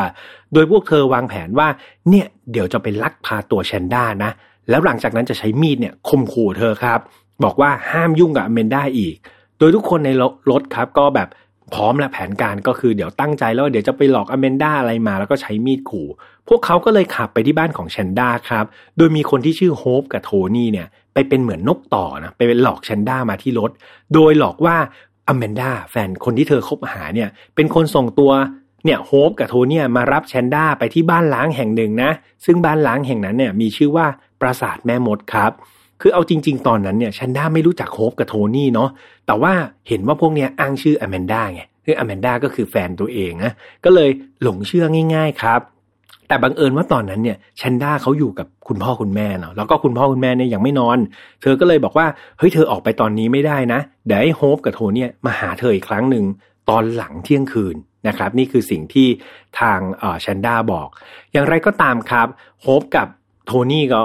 [0.54, 1.67] โดยพวกเธอวางแผนว่า
[2.10, 4.32] เนี่ยเดี๋ยวจะไปลักพาตัวแชนด้านะ
[4.70, 7.00] แล้วหลังจากนั้นจะใช้มีดเนี่ยข่มขู่เธอครับ
[7.44, 9.15] บอกว่าห้ามยุ่งกับอเมนด้าอีก
[9.58, 10.10] โดยทุกคนใน
[10.52, 11.30] รถครับก็แบบ
[11.74, 16.08] พร้อมและแผนการก็คือเดี๋ยวตั้งใจแล้วเดี๋ยวจะไปหลอกอเมนด้าอะไรมา แล้วก็ใช้มีดขู่
[16.48, 18.65] พวกเขาก็เลยขับไปที่บ้านของแชนด้าครับ
[18.98, 23.72] โดยมีคนที่ชื่อโฮปกับโทนี่เนี่ยไปเป็นเหมือนนกต่อนะไปเป็นหลอกแชนด้ามาที่รถ
[24.13, 24.78] โดยหลอกว่า
[25.28, 28.32] อแมนดาแฟนคนที่เธอคบหาเนี่ย เป็นคนส่งตัว
[28.86, 32.12] เนี่ยโฮปกับโทเนี่ยมารับแชนด้าไปที่บ้านล้างแห่งหนึ่งนะ
[32.46, 34.06] ซึ่งบ้านล้างแห่งนั้นเนี่ยมีชื่อว่า
[34.42, 35.52] ปราสาทแม่มดครับ
[36.02, 38.90] คือเอาจริง ๆ ตอนนั้นเนี่ยแชนด้าไม่รู้จักโฮปกับโทนี่เนาะ
[39.28, 39.54] แต่ว่า
[39.88, 43.54] เห็นว่าพวกเนี้ยอ้างชื่ออแมนดาไงคืออแมนดาก็คือแฟนตัวเองนะ
[43.86, 44.10] ก็เลย
[44.42, 45.62] หลงเชื่อง่าย ๆ ครับ
[46.32, 50.98] แต่บังเอิญว่าตอนนั้นเนี่ยชันด้าเขาอยู่กับคุณพ่อคุณแม่เนาะแล้วก็คุณพ่อคุณแม่เนี่ยยังไม่นอน
[51.41, 56.26] เธอก็เลยบอกว่าเฮ้ยเธอออกไปตอนนี้ไม่ได้นะเดี๋ยวให้โฮปกับโทนี่เนี่ยมาหาเธออีกครั้งหนึ่ง
[56.70, 57.76] ตอนหลังเที่ยงคืน
[58.08, 59.08] นะครับ นี่คือสิ่งที่
[59.60, 60.88] ทางเอ่อชันด้าบอก
[61.32, 62.28] อย่างไรก็ตามครับ
[62.62, 63.08] โฮปกับ
[63.46, 64.02] โทนี่ก็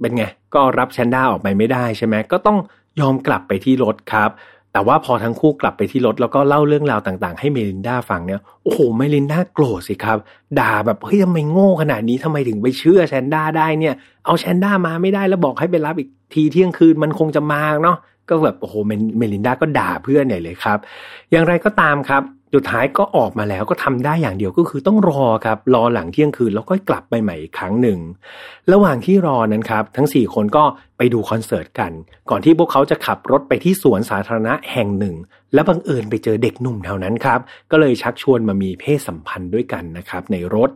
[0.00, 2.58] เป็นไงก็รับชันด้าออกไปไม่ได้ใช่ไหมก็ต้อง
[3.00, 4.30] ยอมกลับไปที่รถครับ
[4.74, 10.18] แต่ว่าพอทั้งคู่กลับไปที่รถแล้วก็เล่าเรื่องราวต่างๆ ให้เมลินดาฟังเนี่ยโอ้โหเมลินดาโกรธสิครับ
[10.60, 18.74] ด่าแบบเฮ้ยทำไมโง่ขนาดนี้ทำไมถึงไปเชื่อแชนด้าได้เนี่ย เอาแชนด้ามาไม่ได้แล้วบอกให้ไปรับอีกทีเที่ยงคืนมันคงจะมาเนาะก็แบบโอ้โห
[19.18, 20.78] เมลินดาก็ด่าเพื่อนใหญ่เลยครับ
[21.30, 22.22] อย่างไรก็ตามครับ
[22.54, 27.98] สุดท้ายก็ออกมาแล้วก็ทำได้อย่างเดียวก็คือต้องรอครับรอหลังเที่ยงคืนแล้วก็กลับไปใหม่อีกครั้งหนึ่ง
[28.72, 30.64] ระหว่างที่รอนั้นครับ ทั้ง 4 คนก็
[30.98, 31.92] ไปดูคอนเสิร์ตกัน
[32.30, 35.16] ก่อนที่พวกเขาจะขับรถไปที่สวนสาธารณะแห่งหนึ่ง
[35.54, 37.40] และบังเอิญไปเจอเด็กหนุ่มแถวนั้นครับ
[37.70, 40.70] ก็เลยชักชวนมามีเพศสัมพันธ์ด้วยกันนะครับ ในรถ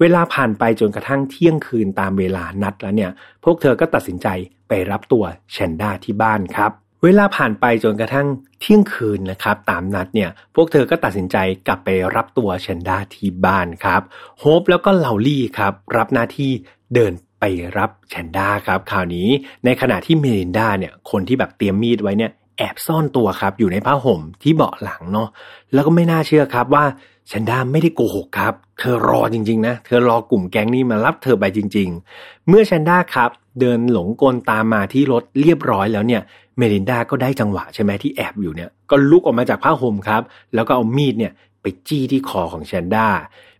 [0.00, 3.10] เวลาผ่านไปจนกระทั่งเที่ยงคืนตามเวลานัดแล้วเนี่ย
[3.44, 4.28] พวกเธอก็ตัดสินใจ
[4.68, 6.72] ไปรับตัวแชนด้าที่บ้านครับ
[7.04, 8.26] เวลาผ่านไปจนกระทั่ง
[8.60, 11.36] เที่ยงคืนนะครับ ตามนัดเนี่ย พวกเธอก็ตัดสินใจ
[11.66, 14.02] กลับไปรับตัวเชนด้าที่บ้านครับ
[14.38, 16.50] โฮปแล้วก็เลาลี่ครับ รับหน้าที่
[16.94, 17.44] เดินไป
[17.78, 19.28] รับเชนด้าครับคราวนี้
[19.64, 25.28] ในขณะที่เมลินดาเนี่ยคนที่แบบเตรียมมีดไว้เนี่ยแอบซ่อนตัวครับ อยู่ในผ้าห่มที่เบาะหลังเนาะ
[25.72, 26.84] แล้วก็ไม่น่าเชื่อครับว่า
[27.28, 31.88] เชนด้าไม่ได้โกหกครับ เธอรอจริงๆนะเธอรอกลุ่มแก๊งนี้มารับเธอไปจริง
[32.18, 36.22] ๆ เมื่อเชนด้าครับ เดินหลงกลตามมาที่รถเรียบร้อยแล้วเนี่ย
[36.58, 40.22] เมลินดาก็ได้จังหวะใช่ไหมที่แอบอยู่เนี่ย ก็ลุกออกมาจากผ้าห่มครับ
[40.54, 43.06] แล้วก็เอามีดเนี่ยไปจี้ที่คอของเชนด้า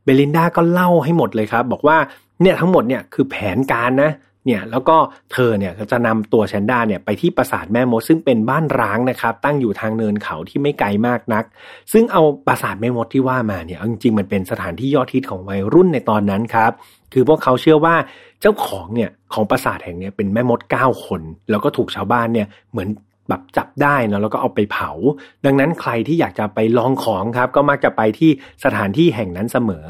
[0.05, 1.97] เมลินดาก็เล่าให้หมดเลยครับ บอกว่า
[2.43, 4.13] เนี่ยทั้งหมดเนี่ยคือแผนการนะ
[4.47, 4.97] เนี่ยแล้วก็
[5.33, 11.45] เธอเนี่ยจะนำตัวแชนด้าเนี่ยไปที่ปราสาทแม่มดซึ่งเป็นบ้านร้างนะครับตั้งอยู่ทางเนินเขาที่ไม่ไกลมากนัก
[11.93, 16.73] ซึ่งเอาปราสาทแม่มดที่ว่ามาเนี่ยจริงๆมันเป็นสถานที่ยอดฮิตของวัยรุ่นในตอนนั้นครับ
[17.13, 17.95] คือพวกเขาเชื่อว่า
[18.41, 22.89] เจ้าของเนี่ยของปราสาทแห่งนี้เป็นแม่มดเก้าคน แล้วก็ถูกชาวบ้านเนี่ยเหมือน
[23.29, 24.91] แบบจับได้นะแล้วก็เอาไปเผา
[25.45, 28.31] ดังนั้นใครที่อยากจะไปลองของครับ ก็มักจะไปที่
[28.65, 29.89] สถานที่แห่งนั้นเสมอ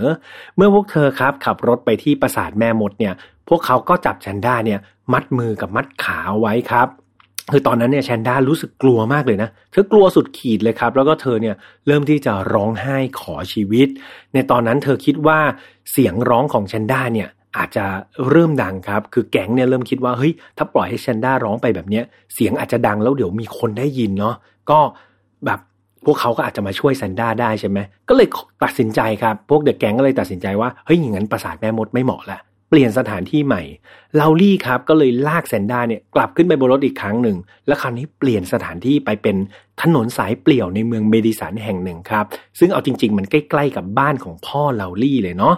[0.57, 3.15] เมื่อพวกเธอครับขับรถไปที่ปราสาทแม่มดเนี่ย
[3.49, 4.81] พวกเขาก็จับแชนด้าเนี่ย
[5.13, 6.89] มัดมือกับมัดขาไว้ครับ
[7.51, 13.89] คือตอนนั้นเนี่ยแชนด้ารู้สึกกลัวมากเลยนะ เธอกลัวสุดขีดเลยครับ แล้วก็เธอเนี่ยเริ่มที่จะร้องไห้ขอชีวิต
[14.35, 15.39] ในตอนนั้นเธอคิดว่า
[15.93, 17.85] เสียงร้องของแชนด้าเนี่ยอาจจะ
[18.31, 24.35] เริ่มดังครับ คือแก๊งเนี่ยเริ่มคิดว่าเฮ้ยถ้าปล่อยให้แชนด้าร้องไปแบบเนี้ยเสียงอาจจะดังแล้วเดี๋ยวมีคนได้ยินเนาะ
[24.71, 24.79] ก็
[25.47, 25.61] แบบ
[26.05, 27.79] พวกเขาก็อาจจะมาช่วยแซนด้าได้ใช่ไหม
[28.09, 28.29] ก็เลย
[28.63, 32.39] ตัดสินใจครับ พวกเด็กแก๊งก็เลยตัดสินใจว่าเฮ้ยอย่างนั้นปราสาทแม่มดไม่เหมาะละ
[32.75, 33.63] เปลี่ยนสถานที่ใหม่
[34.21, 39.37] ลาลี่ครับก็เลยลากแซนด้าเนี่ยกลับขึ้นไปบนรถอีกครั้งหนึ่ง แล้วคราวนี้เปลี่ยนสถานที่ไปเป็น
[39.83, 42.25] ถนนสายเปลี่ยวในเมืองเมดิสันแห่งหนึ่งครับ
[42.59, 45.55] ซึ่งเอาจริง ๆ มันใกล้ๆกับบ้านของพ่อลาลี่เลยเนาะ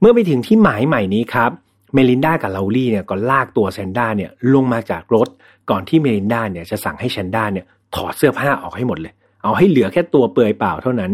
[0.00, 1.50] เมื่อไปถึงที่หมายใหม่นี้ครับ
[1.94, 5.28] เมลินดากับลาลี่เนี่ยก็ลากตัวแซนด้าเนี่ยลงมาจากรถ
[5.70, 11.12] ก่อนที่เมลินดาเนี่ยจะสั่งให้แซนด้าเนี่ยถอดเสื้อผ้าออกให้หมดเลย เอาให้เหลือแค่ตัวเปลือยเปล่าเท่านั้น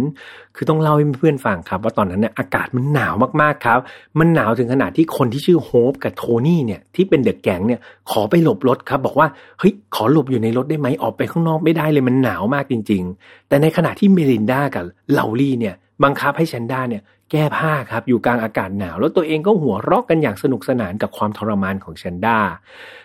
[0.56, 3.78] คือต้องเล่าให้เพื่อนฟังครับ ว่าตอนนั้นเนี่ยอากาศมันหนาวมากๆครับ
[4.18, 7.80] มันหนาวถึงขนาดที่คนที่ชื่อโฮปกับโทนี่เนี่ยที่เป็นเด็กแก๊งเนี่ย
[8.10, 22.38] ขอไปหลบรถครับ บอกว่าเฮ้ยขอหลบอยู่ในรถได้ไหมออกไปข้างนอกไม่ได้เลยมันหนาวมากจริง ๆ แต่ในขณะที่เมลินดากับเลาลี่เนี่ยบังคับให้แซนด้าเนี่ยแก้ผ้าครับอยู่กลางอากาศหนาว แล้วตัวเองก็หัวเราะกันอย่างสนุกสนานกับความทรมานของแชนด้า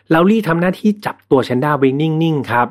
[0.09, 2.67] เลาลี่ทำหน้าที่จับตัวแชนด้าไว้นิ่งๆครับ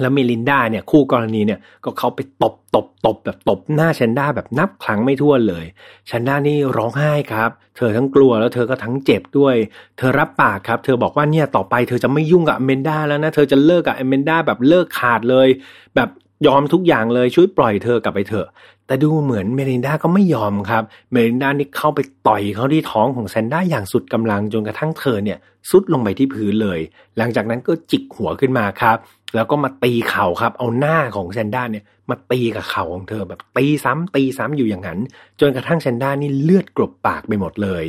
[0.00, 5.64] แล้วเมลินดาเนี่ยคู่กรณีเนี่ยก็เขาไปตบตบตบแบบตบหน้าแชนด้าแบบนับครั้งไม่ถ้วนเลย
[6.06, 9.54] แชนด้านี่ร้องไห้ครับ เธอทั้งกลัวแล้วเธอก็ทั้งเจ็บด้วย
[9.98, 15.48] เธอรับปากครับ เธอบอกว่าเนี่ยต่อไปเธอจะไม่ยุ่งกับเมนดาแล้วนะ เธอจะเลิกกับอเมนดาแบบเลิกขาดเลย
[15.96, 16.10] แบบ
[16.46, 18.46] ยอมทุกอย่างเลยช่วยปล่อยเธอกลับไปเถอะ
[18.86, 25.38] แต่ดูเหมือนเมลินดาก็ไม่ยอมครับ เมลินดานี่เข้าไปต่อยเขาที่ท้องของแซนด้าอย่างสุดกำลังจนกระทั่งเธอเนี่ย
[25.70, 26.80] ซุดลงไปที่พื้นเลย
[27.18, 28.98] หลังจากนั้นก็จิกหัวขึ้นมาครับ
[29.34, 34.98] แล้วก็มาตีเข่าครับ เอาหน้าของแซนด้าเนี่ยมาตีกับเข่าของเธอแบบตีซ้ำตีซ้ำอยู่อย่างนั้น
[35.40, 37.84] จนกระทั่งแซนด้านี่เลือดกลบปากไปหมดเลย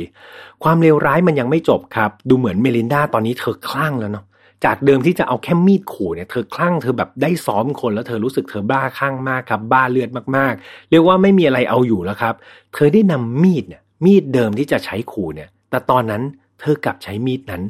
[0.62, 4.24] ความเลวร้ายมันยังไม่จบครับ ดูเหมือนเมลินดาตอนนี้เธอคลั่งแล้วเนาะ
[4.64, 12.34] จากเดิมที่จะเอาแค่มีดขู่เนี่ยเธอคลั่งเธอแบบได้ซ้อมคนแล้วเธอรู้สึกเธอบ้าคลั่งมากครับ บ้าเลือดมากๆ เรียกว่าไม่มีอะไรเอาอยู่แล้วครับ
[12.74, 16.22] เธอได้นำมีดเนี่ยมีดเดิมที่จะใช้ขู่เนี่ย แต่ตอนนั้น
[16.60, 17.62] เธอกลับใช้มีดนั้น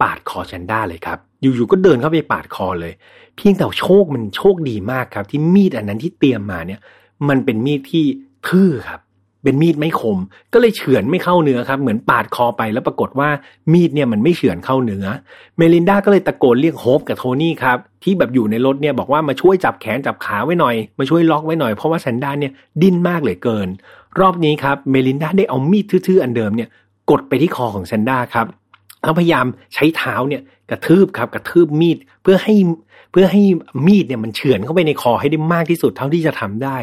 [0.00, 2.92] ปาดคอแชนด้าเลยครับ อยู่ๆก็เดินเข้าไปปาดคอเลย
[3.36, 6.80] เพียงแต่โชคมันโชคดีมากครับ ที่มีดอันนั้นที่เตรียมมาเนี่ย
[7.28, 8.04] มันเป็นมีดที่
[8.48, 9.00] ทื่อครับ
[9.46, 10.18] เป็นมีดไม่คม
[10.52, 13.28] ก็เลยเฉือนไม่เข้าเนื้อครับ เหมือนปาดคอไปแล้วปรากฏว่า
[13.72, 15.06] มีดเนี่ยมันไม่เฉือนเข้าเนื้อ
[15.56, 23.68] เมลินดาก็เลยตะโกนเรียกโฮปกับโทนี่ครับที่แบบอยู่ในรถเนี่ยบอกว่ามาช่วยจับแขนจับขาไว้หน่อย มาช่วยล็อกไว้หน่อยเพราะว่าแซนด้าเนี่ยดิ้นมากเหลือเกิน
[24.20, 26.68] รอบนี้ครับเมลินดาได้เอามีดทื่อๆอันเดิมเนี่ย
[27.10, 28.46] กดไปที่คอของแซนด้าครับ
[29.02, 32.54] แล้วพยายามใช้เท้าเนี่ยกระทืบครับกระทืบมีดเพื่อให้
[33.12, 33.42] เพื่อให้
[33.86, 36.76] มีดเนี่ยมันเฉือนเข้าไปในคอให้ได้มากที่สุดเท่าที่จะทำได้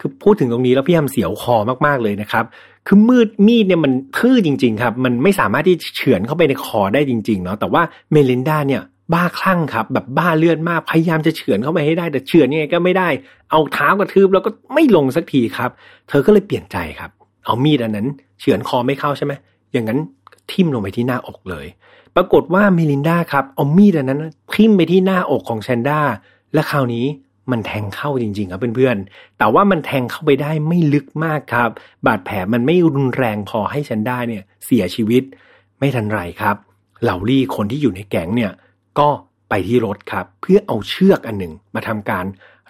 [0.00, 2.44] คือพูดถึงตรงนี้แล้วพี่ยามเสียวคอมากๆเลยนะครับ
[2.86, 13.08] คือมืดมีดเนี่ยมันทื่อจริง ๆ ครับ มันไม่สามารถที่เฉือนเข้าไปในคอได้จริง ๆ เนาะ แต่ว่าเมลินดาเนี่ยบ้าคลั่งครับ แบบบ้าเลือดมาก พยายามจะเฉือนเข้าไปให้ได้ แต่เฉือนยังไงก็ไม่ได้
[13.50, 15.70] เอาเท้ากระทืบแล้วก็ไม่ลงสักทีครับ
[16.08, 17.10] เธอก็เลยเปลี่ยนใจครับ
[17.44, 18.06] เอามีดอันนั้น
[18.40, 19.32] เฉือนคอไม่เข้าใช่ไหม
[19.72, 19.98] อย่างนั้น
[20.52, 21.66] ทิ่มลงไปที่หน้าอกเลย
[22.16, 24.20] ปรากฏว่าเมลินดาครับเอามีดอันนั้น
[24.54, 26.00] ทิ่มไปที่หน้าอกของแชนด้า
[26.54, 27.06] และคราวนี้
[27.50, 31.70] มันแทงเข้าจริงๆครับเพื่อนๆ แต่ว่ามันแทงเข้าไปได้ไม่ลึกมากครับ
[32.06, 35.22] บาดแผลมันไม่รุนแรงพอให้แชนด้าเนี่ยเสียชีวิต
[35.78, 36.56] ไม่ทันไรครับ
[37.02, 38.52] เหล่าลี่คนที่อยู่ในแก๊งเนี่ย
[38.98, 39.08] ก็
[39.48, 42.26] ไปที่รถครับเพื่อเอาเชือกอันหนึ่งมาทำการ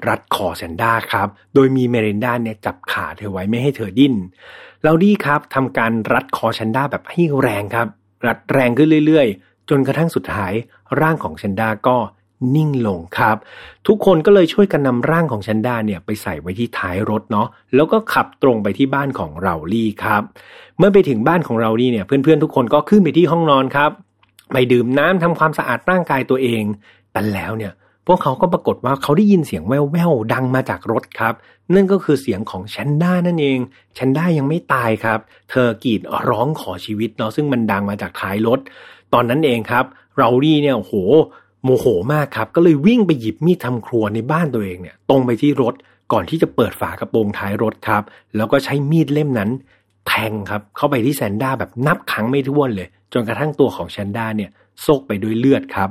[0.09, 4.15] รัดคอชันด้าครับ โดยมีเมลินดาเนี่ยจับขาเธอไว้ไม่ให้เธอดิ้น
[4.85, 7.89] เราดีครับทำการรัดคอชันด้าแบบให้แรงครับ
[8.27, 10.53] รัดแรงขึ้นเรื่อยๆ จนกระทั่งสุดท้าย
[11.01, 11.97] ร่างของชันด้าก็
[12.57, 13.37] นิ่งลงครับ
[13.87, 20.23] ทุกคนก็เลยช่วยกันนำร่างของชันด้าเนี่ยไปใส่ไว้ที่ท้ายรถเนาะแล้วก็ขับตรงไปที่บ้านของเราลี่ครับ
[20.79, 23.91] เมื่อไปถึงบ้านของเราลี่เนี่ยเพื่อนๆทุกคนก็ขึ้นไปที่ห้องนอนครับ
[24.53, 26.65] ไปดื่มน้ำทำความสะอาดร่างกายตัวเอง
[27.13, 27.73] แต่แล้วเนี่ย
[28.07, 31.35] พวกเขาก็ปรากฏว่าเขาได้ยินเสียงแว่วๆดังมาจากรถครับ
[31.75, 33.59] นั่นก็คือเสียงของแชนด้านั่นเอง
[33.95, 35.19] แชนด้ายังไม่ตายครับ
[35.51, 38.59] เธอกรีดร้องขอชีวิตเนาะซึ่งมันดังมาจากท้ายรถ
[39.13, 39.85] ตอนนั้นเองครับ
[40.19, 40.95] เราดีเนี่ยโห
[41.65, 45.75] โมโหมากครับ ก็เลยวิ่งไปหยิบมีดทำครัวในบ้านตัวเองเนี่ย ตรงไปที่รถ
[46.13, 48.03] ก่อนที่จะเปิดฝากระโปรงท้ายรถครับ
[48.37, 49.51] แล้วก็ใช้มีดเล่มนั้น
[50.09, 54.51] แทงครับ เข้าไปที่แซนด้าแบบนับครั้งไม่ถ้วนเลย จนกระทั่งตัวของแซนด้าเนี่ย
[54.83, 55.91] โซกไปด้วยเลือดครับ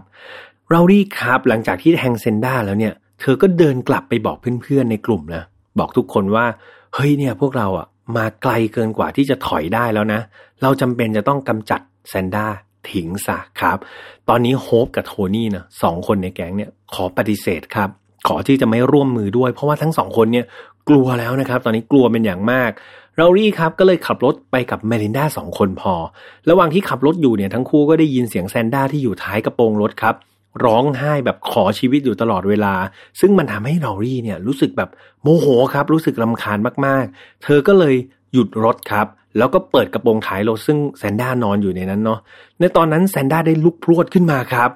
[0.69, 5.43] เรารีครับ หลังจากที่แทงเซนด้าแล้วเนี่ย เธอก็เดินกลับไปบอกเพื่อนๆในกลุ่มนะ
[5.79, 6.45] บอกทุกคนว่า
[6.93, 10.19] เฮ้ยเนี่ยพวกเราอะมาไกลเกินกว่าที่จะถอยได้แล้วนะ
[10.61, 12.45] เราจำเป็นจะต้องกำจัดแซนด้า
[12.91, 13.77] ทิ้งซะครับ
[14.29, 17.89] ตอนนี้โฮปกับโทนี่นะสองคนในแก๊งเนี่ยขอปฏิเสธครับ
[18.27, 20.45] ขอที่จะไม่ร่วมมือด้วย เพราะว่าทั้งสองคนเนี่ย
[20.89, 22.71] กลัวแล้วนะครับ ตอนนี้กลัวเป็นอย่างมาก
[23.17, 25.93] เรารี่ครับก็เลยขับรถไปกับเมลินดาสองคนพอ
[26.49, 30.15] ระหว่างที่ขับรถอยู่เนี่ยทั้งคู่ก็ได้ยินเสียงแซนด้าที่อยู่ท้ายกระโปรงรถครับ
[30.65, 32.73] ร้องไห้แบบขอชีวิตอยู่ตลอดเวลา
[33.19, 34.89] ซึ่งมันทำให้ลอรี่เนี่ยรู้สึกแบบ
[35.23, 37.95] โมโหครับ รู้สึกลาคาญมากๆ เธอก็เลย
[38.33, 42.19] หยุดรถครับ แล้วก็เปิดกระโปรงท้ายรถซึ่งแซนด้านอนอยู่ในนั้นเนาะ
[42.59, 44.69] ในตอนนั้นแซนด้าได้ลุกพรวดขึ้นมาครับ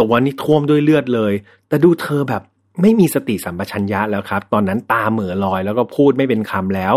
[0.00, 1.32] ตัวนี้ท่วมด้วยเลือดเลย
[1.68, 2.42] แต่ดูเธอแบบ
[2.80, 6.94] ไม่มีสติสัมปชัญญะแล้วครับ ตอนนั้นตาเหม่อลอยแล้วก็พูดไม่เป็นคำแล้ว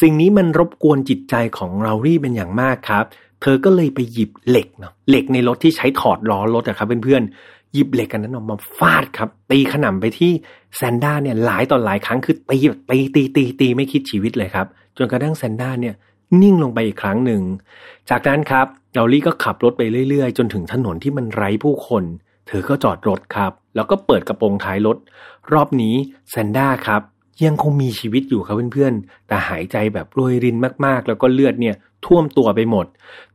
[0.00, 3.04] สิ่งนี้มันรบกวนจิตใจของเรารี่เป็นอย่างมากครับ
[3.42, 7.22] เธอก็เลยไปหยิบเหล็กเนาะเหล็กในรถที่ใช้ถอดล้อรถอะครับเพื่อน
[7.74, 10.32] หยิบเหล็กอันนั้นออกมาฟาดครับ ตีกระหน่ำไปที่
[10.76, 12.58] ชันด้าเนี่ยหลายต่อหลายครั้งคือตี
[12.90, 15.94] ตีตีตีตีไม่คิดชีวิตเลยครับ จนกระทั่งชันด้าเนี่ย
[16.42, 17.42] นิ่งลงไปอีกครั้งหนึ่ง
[18.10, 22.04] จากนั้นครับเราลี่ก็ขับรถไปเรื่อยๆ จนถึงถนนที่มันไร้ผู้คน
[22.46, 24.96] เธอก็จอดรถครับ แล้วก็เปิดกระโปรงท้ายรถ
[25.52, 25.94] รอบนี้
[26.30, 27.02] แซนด้าครับ
[27.44, 31.76] ยังคงมีชีวิตอยู่ครับเพื่อนๆ แต่หายใจแบบรวยรินมากๆ แล้วก็เลือดเนี่ย
[32.06, 32.86] ท่วมตัวไปหมด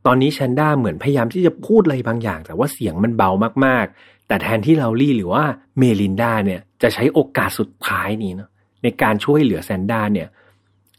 [0.06, 3.30] ตอนนี้แซนด้าเหมือนพยายามที่จะพูดอะไรบางอย่าง แต่ว่าเสียงมันเบา
[3.66, 5.44] มากๆ แต่แทนที่เราลี่หรือว่า
[5.78, 8.50] เมลินดาเนี่ยจะใช้โอกาสสุดท้ายนี้เนาะ
[8.82, 10.28] ในการช่วยเหลือแซนด้าเนี่ย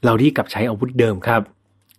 [0.04, 1.42] เราลี่กลับใช้อาวุธเดิมครับ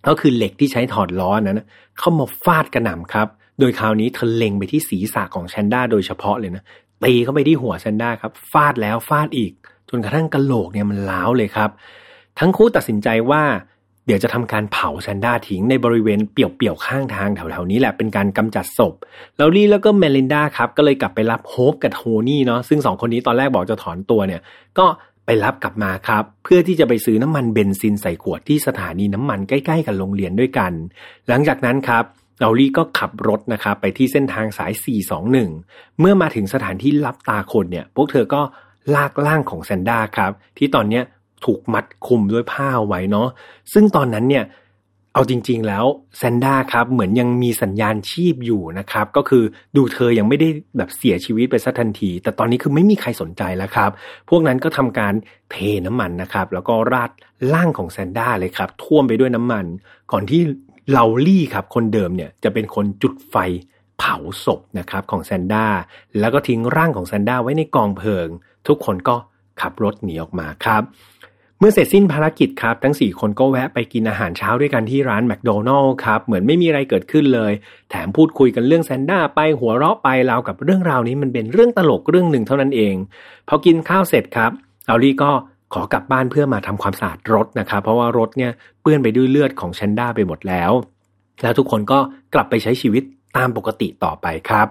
[0.06, 1.60] ก็คือเหล็กที่ใช้ถอดล้อนั้น
[1.98, 3.28] เข้ามาฟาดกระหน่ำครับ
[3.60, 6.62] โดยคราวนี้เธอเล็งไปที่ศีรษะของแซนด้าโดยเฉพาะเลยนะ
[7.04, 9.52] ตีเข้าไปที่หัวแซนด้าครับฟาดแล้วฟาดอีก
[9.88, 11.70] จนกระทั่งกระโหลกเนี่ยมันล้าวเลยครับ
[12.38, 13.42] ทั้งคู่ตัดสินใจว่า
[14.06, 18.94] เดี๋ยวจะทำการเผาแซนด้าทิ้งในบริเวณเปี่ยวๆข้างทางแถวๆนี้แหละเป็นการกำจัดศพ
[19.36, 24.40] แล้วลี่แล้วก็เมลินดาครับก็เลยกลับไปรับโฮปกับโทนี่เนาะซึ่งสองคนนี้ตอนแรกบอกจะถอนตัวเนี่ย
[24.78, 24.86] ก็
[25.26, 30.72] ไปรับกลับมาครับ เพื่อที่จะไปซื้อน้ำมันเบนซินใส่ขวดที่สถานีน้ำมันใกล้ๆกับโรงเรียนด้วยกัน
[31.28, 32.04] หลังจากนั้นครับ
[32.40, 34.72] เราลี่ก็ขับรถนะครับไปที่เส้นทางสาย
[35.36, 38.42] 421เมื่อมาถึงสถานที่รับตาคนเนี่ย พวกเธอก็
[38.94, 41.04] ลากล่างของแซนด้าครับ ที่ตอนเนี้ย
[41.44, 43.28] ถูกมัดคุมด้วยผ้าไว้เนาะ
[43.72, 44.44] ซึ่งตอนนั้นเนี่ย
[45.14, 45.84] เอาจริง ๆ แล้ว
[46.18, 49.44] แซนด้าครับเหมือนยังมีสัญญาณชีพอยู่นะครับ ก็คือ
[49.76, 53.90] ดูเธอยังไม่ได้แบบเสียชีวิตไปสักทันที แต่ตอนนี้คือไม่มีใครสนใจแล้วครับ
[54.28, 55.14] พวกนั้นก็ทำการ
[55.50, 57.10] เทน้ำมันนะครับ แล้วก็ราด
[57.54, 59.64] ล่างของแซนด้าเลยครับ ท่วมไปด้วยน้ำมัน
[60.12, 60.40] ก่อนที่
[60.90, 63.36] เลาลี่ครับ คนเดิมเนี่ยจะเป็นคนจุดไฟ
[63.98, 65.66] เผาศพนะครับของแซนด้า
[66.20, 68.28] แล้วก็ทิ้งร่างของแซนด้าไว้ในกองเพลิง
[68.68, 69.16] ทุกคนก็
[69.60, 70.82] ขับรถหนีออกมาครับ
[71.58, 77.52] เมื่อเสร็จสิ้นภารกิจครับ ทั้ง 4 คนก็แวะไปกินอาหารเช้าด้วยกันที่ร้านแมคโดนัลล์ครับ เหมือนไม่มีอะไรเกิดขึ้นเลย
[77.90, 82.94] แถมพูดคุยกันเรื่องแซนด้าไปหัวเราะไปราวกับเรื่องราวนี้มันเป็นเรื่องตลกเรื่องหนึ่งเท่านั้นเอง
[83.48, 84.50] พอกินข้าวเสร็จครับ
[84.86, 85.30] เอาลี่ก็
[85.74, 90.72] ขอกลับบ้านเพื่อมาทำความสะอาดรถนะครับ เพราะว่ารถเนี่ยเปื้อนไปด้วยเลือดของแซนด้าไปหมดแล้ว
[91.42, 91.98] แล้วทุกคนก็
[92.34, 93.04] กลับไปใช้ชีวิต
[93.36, 94.66] ตามปกติต่อไปครับ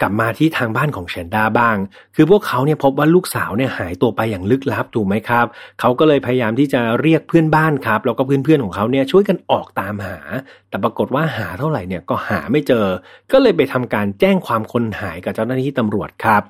[0.00, 1.76] กลับมาที่ทางบ้านของแชนด้าบ้าง
[2.16, 5.46] คือพวกเขาเนี่ยพบว่าลูกสาวเนี่ยหายตัวไปอย่างลึกลับถูกไหมครับ
[5.80, 10.18] เขาก็เลยพยายามที่จะเรียกเพื่อนบ้านครับแล้วก็เพื่อนๆของเขาเนี่ยช่วยกันออกตามหา
[10.68, 12.86] แต่ปรากฏว่าหาเท่าไหร่เนี่ยก็หาไม่เจอ
[13.32, 16.42] ก็เลยไปทำการแจ้งความคนหายกับเจ้าหน้าที่ตำรวจครับ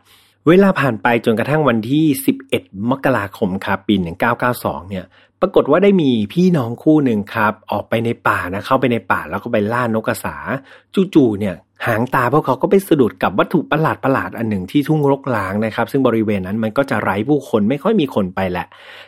[0.49, 2.05] เวลาผ่านไปจนกระทั่งวันที่
[2.47, 3.95] 11 มกราคมครับปี
[4.43, 5.05] 1992 เนี่ย
[5.41, 10.37] ปรากฏว่าได้มีพี่น้องคู่หนึ่งครับ ออกไปในป่านะ เข้าไปในป่าแล้วก็ไปล่านกกระสา
[11.15, 11.55] จู่ๆ เนี่ย
[11.87, 18.67] หางตาพวกเขาก็ไปสะดุดกับวัตถุประหลาดประหลาดอันหนึ่งที่ทุ่งรกร้างนะครับ ซึ่งบริเวณนั้นมันก็จะไร้ผู้คนไม่ค่อยมีคนไปแหละ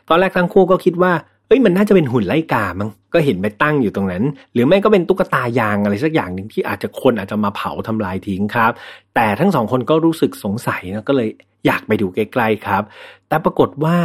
[0.09, 1.13] ตอนแรกทั้งคู่ก็คิดว่า
[1.53, 8.73] เอ้ยมันน่าจะเป็นหุ่นไล่กามั้งก็เห็นไปตั้งอยู่ตรงนั้น หรือไม่ก็เป็นตุ๊กตายางอะไรสักอย่างหนึ่งที่อาจจะคนอาจจะมาเผาทำลายทิ้งครับ
[9.15, 11.29] แต่ทั้งสองคนก็รู้สึกสงสัยนะก็เลย
[11.67, 12.83] อยากไปดูใกล้ๆครับ
[13.29, 13.97] แต่ปรากฏว่า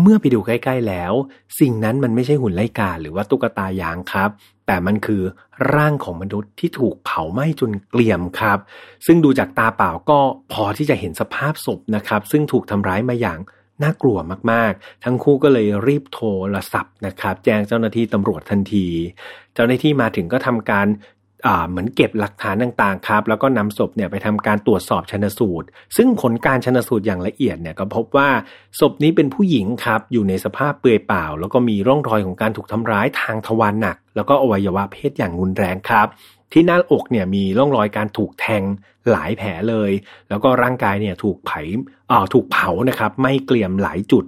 [0.00, 1.12] เมื่อไปดูใกล้ๆแล้ว
[1.60, 4.30] สิ่งนั้นมันไม่ใช่หุ่นไล่กาหรือว่าตุ๊กตายางครับ
[4.66, 5.22] แต่มันคือ
[5.74, 8.58] ร่างของมนุษย์ที่ถูกเผาไหม้จนเกลี่ยมครับ
[9.06, 10.18] ซึ่งดูจากตาเปล่าก็
[10.52, 13.38] พอที่จะเห็นสภาพศพนะครับ ซึ่งถูกทำร้ายมาอย่าง
[13.82, 14.18] น่ากลัว
[14.52, 16.20] มากๆ ทั้งคู่ก็เลยรีบโท
[16.54, 18.86] รศัพท์นะครับ แจ้งเจ้าหน้าที่ตำรวจทันที
[19.54, 20.86] เจ้าหน้าที่มาถึงก็ทำการ
[21.68, 25.66] เหมือนเก็บหลักฐานต่างๆครับ แล้วก็นำศพเนี่ยไปทำการตรวจสอบชนสูตร
[25.96, 28.28] ซึ่งผลการชนสูตรอย่างละเอียดเนี่ยก็พบว่า
[28.80, 36.08] ศพนี้เป็นผู้หญิงครับ อยู่ในสภาพเปลือยเปล่า แล้วก็มีร่องรอยของการถูกทำร้ายทางทวารหนัก แล้วก็อวัยวะเพศอย่างรุนแรงครับ
[36.52, 38.62] ที่หน้าอกเนี่ยมีร่องรอยการถูกแทง
[39.10, 39.90] หลายแผลเลย
[40.28, 41.62] แล้วก็ร่างกายเนี่ยถูกเผา
[42.10, 44.24] อ่าถูกเผานะครับ ไม่เกลี่ยมหลายจุด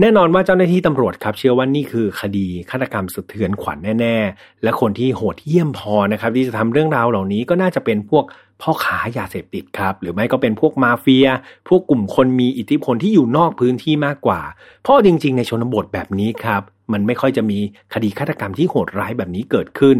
[0.00, 8.24] แน่นอนว่าเจ้าหน้าที่ตำรวจครับ เชื่อว่านี่คือคดีฆาตกรรมสะเทือนขวัญแน่ ๆ และคนที่โหดเยี่ยมพอนะครับ ที่จะทำเรื่องราวเหล่านี้ก็น่าจะเป็นพวก
[8.62, 11.26] พ่อขายาเสพติดครับ หรือไม่ก็เป็นพวกมาเฟีย
[11.68, 14.40] พวกกลุ่มคนมีอิทธิพลที่อยู่นอกพื้นที่มากกว่า
[14.82, 17.58] เพราะจริง ๆ ในชนบทแบบนี้ครับ มันไม่ค่อยจะมี
[17.94, 19.98] คดีฆาตกรรมที่โหดร้ายแบบนี้เกิดขึ้น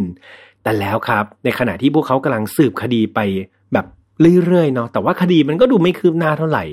[0.66, 3.20] แต่แล้วครับ ในขณะที่พวกเขากำลังสืบคดีไป
[3.72, 3.86] แบบ
[4.46, 6.64] เรื่อยๆเนาะแต่ว่าคดีมันก็ดูไม่คืบหน้าเท่าไหร่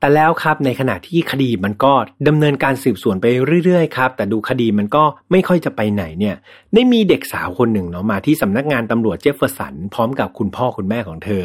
[0.00, 1.92] แต่แล้วครับในขณะที่คดีมันก็
[2.28, 3.26] ดำเนินการสืบสวนไป
[3.64, 6.34] เรื่อยๆครับแต่ดูคดีมันก็ไม่ค่อยจะไปไหนเนี่ย
[6.74, 11.42] ได้มีเด็กสาวคนหนึ่งเนาะมาที่สำนักงานตำรวจเจฟเฟอร์สัน พร้อมกับคุณพ่อคุณแม่ของเธอ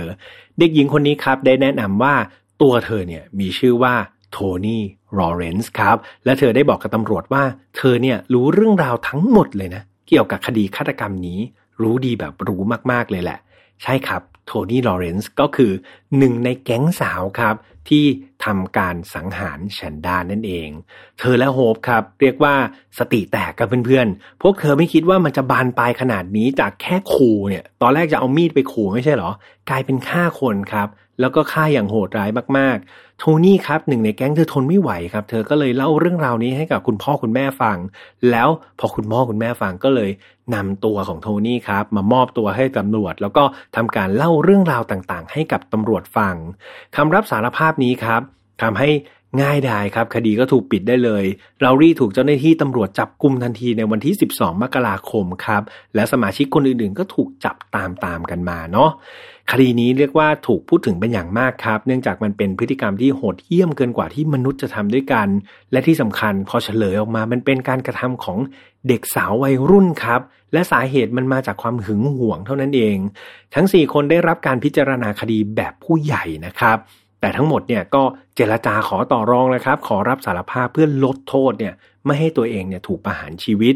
[0.60, 2.14] เด็กหญิงคนนี้ครับได้แนะนำว่า
[2.62, 3.94] ตัวเธอเนี่ยมีชื่อว่า
[4.32, 4.84] โทนี่
[5.18, 7.44] รอเรนส์ครับ และเธอได้บอกกับตำรวจว่า
[7.78, 11.40] เธอเนี่ยรู้เรื่องราวทั้งหมดเลยนะ เกี่ยวกับคดีฆาตกรรมนี้
[11.82, 12.62] รู้ดีแบบรู้
[12.92, 13.40] มากๆเลยแหละ
[13.84, 15.72] ใช่ครับโทนี่ลอเรนซ์ก็คือ
[16.18, 17.56] หนึ่งในแก๊งสาวครับ
[17.90, 18.06] ที่
[18.46, 20.70] ทำการสังหารแชนดานั่นเอง
[21.20, 22.56] เธอและโฮปครับ เรียกว่า
[22.98, 29.32] สติแตกกับเพื่อนๆ พวกเธอไม่คิดว่ามันจะบานปลายขนาดนี้จากแค่ขู่เนี่ย ตอนแรกจะเอามีดไปขู่ไม่ใช่หรอ
[29.70, 30.88] กลายเป็นฆ่าคนครับ
[31.20, 37.78] แล้วก็ฆ่าอย่างโหดร้ายมากๆ โทนี่ครับหนึ่งในแก๊งเธอทนไม่ไหวครับ เธอก็เลยเล่าเรื่องราวนี้ให้กับคุณพ่อคุณแม่ฟัง
[38.32, 38.50] แล้ว
[38.80, 40.12] พอคุณพ่อคุณแม่ฟังก็เลย
[40.56, 43.44] นำตัวของโทนี่ครับมามอบตัวให้ตำรวจ แล้วก็
[43.76, 46.36] ทำการเล่าเรื่องราวต่างๆ ให้กับตำรวจฟัง
[46.96, 48.22] คำรับสารภาพนี้ครับ
[48.62, 48.90] ทำให้
[49.42, 51.24] ง่ายดายครับ คดีก็ถูกปิดได้เลย
[51.62, 55.64] เรารีถูกเจ้าหน้าที่ตำรวจจับกลุ่มทันทีในวันที่ 12 มกราคมครับ
[55.96, 58.90] และสมาชิกคนอื่นๆ ก็ถูกจับตามตามกันมาเนาะ
[59.52, 65.28] คดีนี้เรียกว่าถูกพูดถึงเป็นอย่างมากครับ เนื่องจากมันเป็นพฤติกรรมที่โหดเหี้ยมเกินกว่าที่มนุษย์จะทำด้วยกัน
[65.72, 68.38] และที่สำคัญพอเฉลยออกมา มันเป็นการกระทำของ
[68.88, 70.22] เด็กสาววัยรุ่นครับ
[70.54, 72.98] และสาเหตุมันมาจากความหึงหวงเท่านั้นเอง
[73.56, 76.78] ทั้ง 4 คนได้รับการพิจารณาคดีแบบผู้ใหญ่นะครับ
[77.22, 78.04] แต่ทั้งหมดเนี่ยก็
[78.40, 81.74] เจรจาขอต่อรองนะครับ ขอรับสารภาพเพื่อลดโทษเนี่ย
[82.06, 83.76] ไม่ให้ตัวเองเนี่ยถูกประหารชีวิต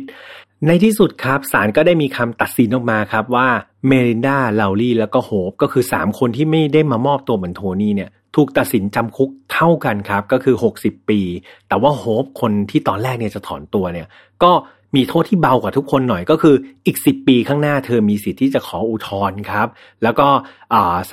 [0.68, 3.48] ในที่สุดครับศาลก็ได้มีคำตัดสินออกมาครับว่า
[3.88, 11.20] เมรินดาลาลี่แล้วก็โฮปก็คือ 3 คนที่ไม่ได้มามอบตัวเหมือนโทนี่เนี่ยถูกตัดสินจำคุกเท่ากันครับก็คือ 60 ปี
[11.68, 14.08] แต่ว่าโฮปคนที่ตอนแรกเนี่ยจะถอนตัวเนี่ย
[14.44, 14.52] ก็
[14.96, 16.56] มีโทษที่เบากว่าทุกคนหน่อยก็คือ
[16.86, 19.68] อีก 10 ปีข้างหน้าเธอมีสิทธิ์ที่จะขออุทธรณ์ครับ
[20.04, 20.28] แล้วก็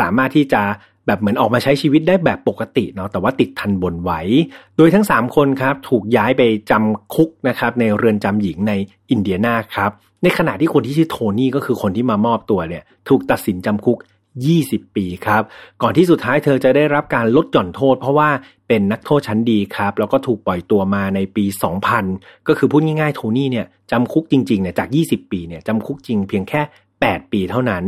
[0.00, 0.62] สามารถที่จะ
[1.10, 4.20] แบบเหมือนออกมาใช้ชีวิตได้แบบปกติเนาะแต่ว่าติดทันบนไว้
[4.76, 8.72] โดยทั้ง 3 คนครับถูกย้ายไปจำคุกนะครับในเรือนจำหญิงใน
[9.10, 9.90] อินเดียนาครับ
[10.22, 13.98] ในขณะที่คนที่ชื่อโทนี่ก็คือคนที่มามอบตัวเนี่ยถูกตัดสินจำคุก
[14.46, 15.42] 20 ปีครับ
[15.82, 18.30] ก่อนที่สุดท้ายเธอจะได้รับการลดหย่อนโทษ เพราะว่า
[18.68, 21.44] เป็นนักโทษชั้นดีครับ แล้วก็ถูกปล่อยตัวมาในปี
[21.96, 26.60] 2000 ก็คือพูดง่ายๆโทนี่เนี่ยจำคุกจริงๆเนี่ยจาก 20 ปีเนี่ยจำคุกจริงเพียงแค่
[26.96, 27.84] 8 ปีเท่านั้น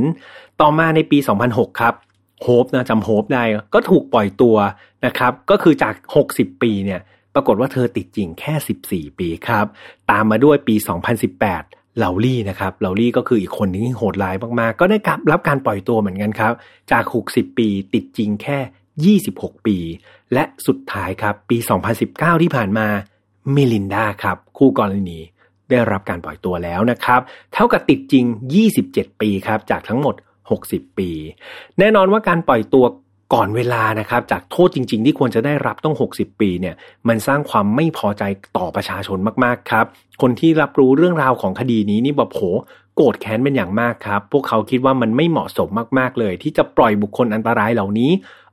[0.60, 1.18] ต่อมาในปี
[1.48, 1.94] 2006 ครับ
[2.42, 4.56] โฮปนะจำโฮปได้ก็ถูกปล่อยตัว
[5.06, 5.94] นะครับ ก็คือจาก
[6.30, 7.00] 60 ปีเนี่ย
[7.34, 8.54] ปรากฏว่าเธอติดจริงแค่
[8.88, 9.66] 14 ปีครับ
[10.10, 10.74] ตามมาด้วยปี
[11.36, 14.98] 2018เหลาลี่นะครับเหลาลี่ก็คืออีกคนนึงที่โหดร้ายมากๆ ก็ได้
[15.32, 16.52] รับการปล่อยตัวเหมือนกันครับ
[16.90, 19.78] จาก 60 ปีติดจริงแค่ 26 ปี
[20.32, 21.56] และสุดท้ายครับปี
[22.00, 22.86] 2019 ที่ผ่านมา
[23.52, 25.18] เมลินดาครับ คู่กรณี
[25.70, 27.20] ได้รับการปล่อยตัวแล้วนะครับ
[27.52, 28.24] เท่ากับติดจริง
[28.72, 30.14] 27 ปีครับ จากทั้งหมด
[30.50, 31.10] 60 ปี
[31.78, 32.84] แน่นอนว่าการปล่อยตัว
[33.34, 36.74] ก่อนเวลานะครับจากโทษจริง ๆ ที่ควรจะได้รับต้อง 60 ปีเนี่ย
[37.08, 38.22] มันสร้างความไม่พอใจ
[38.56, 39.86] ต่อประชาชนมากๆครับ
[40.22, 42.42] คนที่รับรู้เรื่องราวของคดีนี้นี่แบบโห
[42.96, 45.68] โกรธแค้นเป็นอย่างมากครับ พวกเขาคิดว่ามันไม่เหมาะสม
[45.98, 48.10] มากๆเลย ที่จะปล่อยบุคคลอันตรายเหล่านี้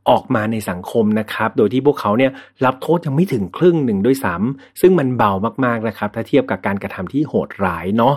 [0.09, 2.31] ออกมาในสังคมนะครับ โดยที่พวกเขาเนี่ย
[2.65, 5.31] รับโทษยังไม่ถึงครึ่งหนึ่งด้วยซ้ำซึ่งมันเบา
[5.65, 8.15] มากๆนะครับ ถ้าเทียบกับการกระทำที่โหดร้ายเนาะ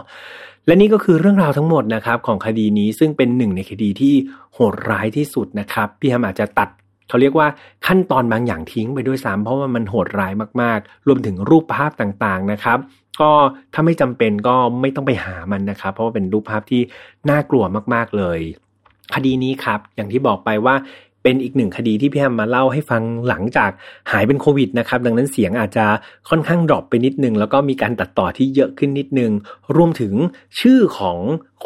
[0.67, 4.15] และนี่ก็คือเรื่องราวทั้งหมดนะครับของคดีนี้ซึ่งเป็นหนึ่งในคดีที่
[4.55, 6.69] โหดร้ายที่สุดนะครับ พี่ฮัมอาจจะตัด
[7.09, 7.49] เขาเรียกว่า
[7.87, 10.33] ขั้นตอนบางอย่างทิ้งไปด้วยซ้ำเพราะว่ามันโหดร้าย
[10.63, 12.79] มากๆ รวมถึงรูปภาพต่างๆนะครับ
[13.21, 13.31] ก็
[13.75, 16.83] ถ้าไม่จำเป็นก็ไม่ต้องไปหามันนะครับ เพราะว่าเป็นรูปภาพที่
[17.31, 18.41] น่ากลัวมากๆเลย
[19.15, 20.75] คดีนี้ครับ อย่างที่บอกไปว่า
[21.23, 23.71] เป็นอีกหนึ่งคดีที่พี่แฮมมาเล่าให้ฟังหลังจาก
[24.11, 25.87] หายเป็นโควิดนะครับ ดังนั้นเสียงอาจจะ
[26.29, 29.31] ค่อนข้างดรอปไปนิดนึง แล้วก็มีการตัดต่อที่เยอะขึ้นนิดนึง
[29.77, 30.15] รวมถึง
[30.61, 31.19] ชื่อของ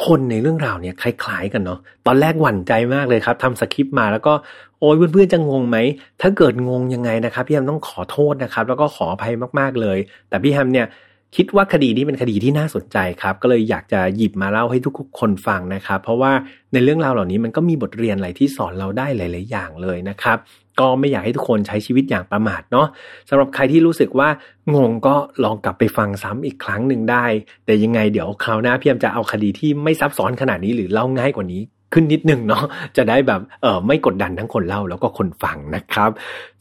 [0.04, 4.32] คนในเรื่องราวเนี่ยคล้าย ๆ กันเนาะตอนแรกหวั่นใจมากเลยครับทำสคริปต์มาแล้วก็
[4.80, 5.76] โอ้ยเพื่อนๆจะงงไหม
[6.20, 9.98] ถ้าเกิดงงยังไงนะครับ พี่แฮมต้องขอโทษนะครับ แล้วก็ขออภัยมากๆเลย
[10.28, 10.86] แต่พี่แฮมเนี่ย
[11.36, 16.32] คิดว่าคดีนี้เป็นคดีที่น่าสนใจครับ ก็เลยอยากจะหยิบมาเล่าให้ทุกคนฟังนะครับ เพราะว่า
[16.72, 20.38] ในเรื่องราวเหล่านี้มันก็มีบทเรียนอะไรที่สอนเราได้หลาย ๆ อย่างเลยนะครับ
[20.80, 22.86] ก็ไม่อยากให้ทุกคนใช้ชีวิตอย่างประมาทเนาะ
[23.28, 24.28] สำหรับใครที่รู้สึกว่า
[24.74, 25.14] งงก็
[25.44, 27.24] ลองกลับไปฟังซ้ำอีกครั้งหนึ่งได้
[27.66, 31.62] แต่ยังไงเดี๋ยวคราวหน้าพี่แอมจะเอาคดีที่ไม่ซับซ้อนขนาดนี้หรือเล่าง่ายกว่านี้
[31.92, 32.64] ขึ้นนิดนึงเนาะ
[32.96, 36.10] จะได้แบบเออไม่กดดันทั้งคนเล่าแล้วก็คนฟังนะครับ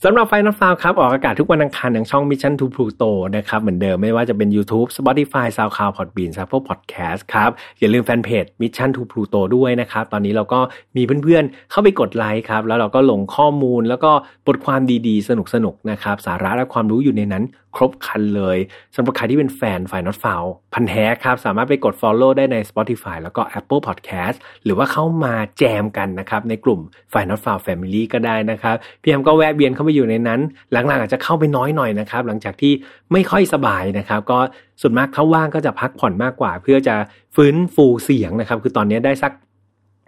[0.03, 8.45] สำหรับไฟนอลฟาวครับ ออกอากาศทุกวันอังคารทางช่อง Mission to Pluto นะครับ เหมือนเดิมไม่ว่าจะเป็น YouTube Spotify SoundCloud Podbean Apple Podcast ครับ อย่าลืมแฟนเพจ
[8.61, 10.59] Mission to Pluto ด้วยนะครับ ตอนนี้เราก็
[10.97, 14.11] มีเพื่อนๆ เข้าไปกดไลค์ครับ แล้วเราก็ลงข้อมูลแล้วก็
[14.47, 17.45] บทความดีๆ สนุกๆนะครับ สาระและความรู้อยู่ในนั้น
[17.75, 18.57] ครบคันเลย
[18.95, 26.79] สำหรับใครที่เป็นแฟนไฟนอตฟาวพันแท้ครับสามารถไปกด Follow ได้ใน Spotify แล้วก็ Apple Podcast หรือว่าเข้ามาแจมกันนะครับในกลุ่ม
[27.13, 30.39] f i n a l f i l e Family ก็ได้นะครับพี่แอมก็แวะเวียนเข้าไปอยู่ในนั้น
[30.71, 32.73] หลังๆอาจจะเข้าไปน้อยหน่อยนะครับหลังจากที่
[33.11, 34.39] ไม่ค่อยสบายนะครับ ก็
[34.81, 36.95] ส่วนมากเขาว่างก็จะพักผ่อนมากกว่า เพื่อจะ
[37.35, 39.31] ฟื้นฟูเสียงนะครับ คือตอนนี้ได้สัก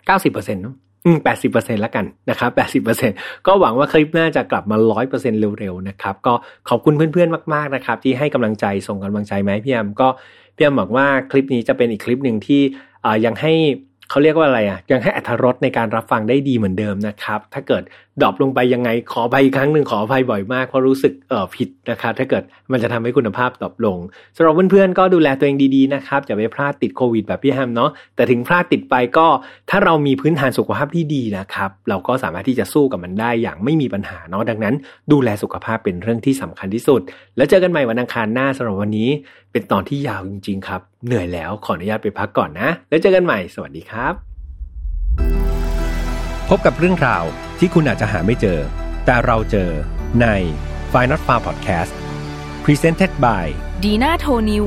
[0.10, 0.32] 90%
[0.64, 3.12] เนาะอืมแปดสิบเปอร์เซ็นแล้วกันนะครับแปดสิบเปอร์เซ็น
[3.48, 6.34] ก็หวังว่าคลิปหน้าจะกลับมาร้อยเปอร์เซ็นเร็วๆนะครับ ก็
[6.70, 10.08] ขอบคุณเพื่อนๆมากๆนะครับ ที่ให้กำลังใจส่งกำลังใจมาให้พี่แอมก็
[10.56, 12.62] พี่แอมบอกว่าคลิปนี้จะเป็นอีกคลิปหนึ่งที่
[13.26, 13.54] ยังให้
[14.10, 17.84] เขาเรียกว่าอะไรอะยังให้อรรถรสในการรับฟังได้ดีเหมือนเดิมนะครับ ถ้าเกิด
[18.22, 23.98] drop ลงไปยังไง ขอไปอีกครั้งหนึ่งขออภัยบ่อยมากเพราะรู้สึกเออผิดนะครับถ้าเกิดมันจะทำให้คุณภาพ drop ลง
[24.36, 29.28] สำหรับเพื่อนๆก็ดูแลตัวเองดีๆนะครับอย่าไปพลาดติดโควิดแบบพี่แอมเนาะแต่ถึงพลาดติดไปก็
[29.70, 34.76] ถ้าเรามีพื้นฐานสุขภาพที่ดีนะครับเราก็สามารถที่จะสู้กับมันได้อย่างไม่มีปัญหาเนาะดังนั้น
[35.12, 37.02] ดูแลสุขภาพเป็นเรื่องที่สำคัญที่สุด
[37.38, 39.10] แล้วเจอกันใหม่วันอังคารหน้าสำหรับวันนี้
[39.52, 44.27] เป็นตอนที่ยาวจริงๆครับเหนื่อยแล้วขออนุญาตไปพักก่อนนะ แล้วเจอกันใหม่สวัสดีครับ
[46.50, 47.24] พบกับเรื่องราว
[47.60, 48.60] ที่คุณอาจจะหาไม่เจอ
[49.06, 49.70] แต่เราเจอ
[50.22, 50.28] ใน
[50.92, 51.94] f i n a l f a r Podcast
[52.66, 53.46] Presented by
[53.84, 54.66] Dina t o n i w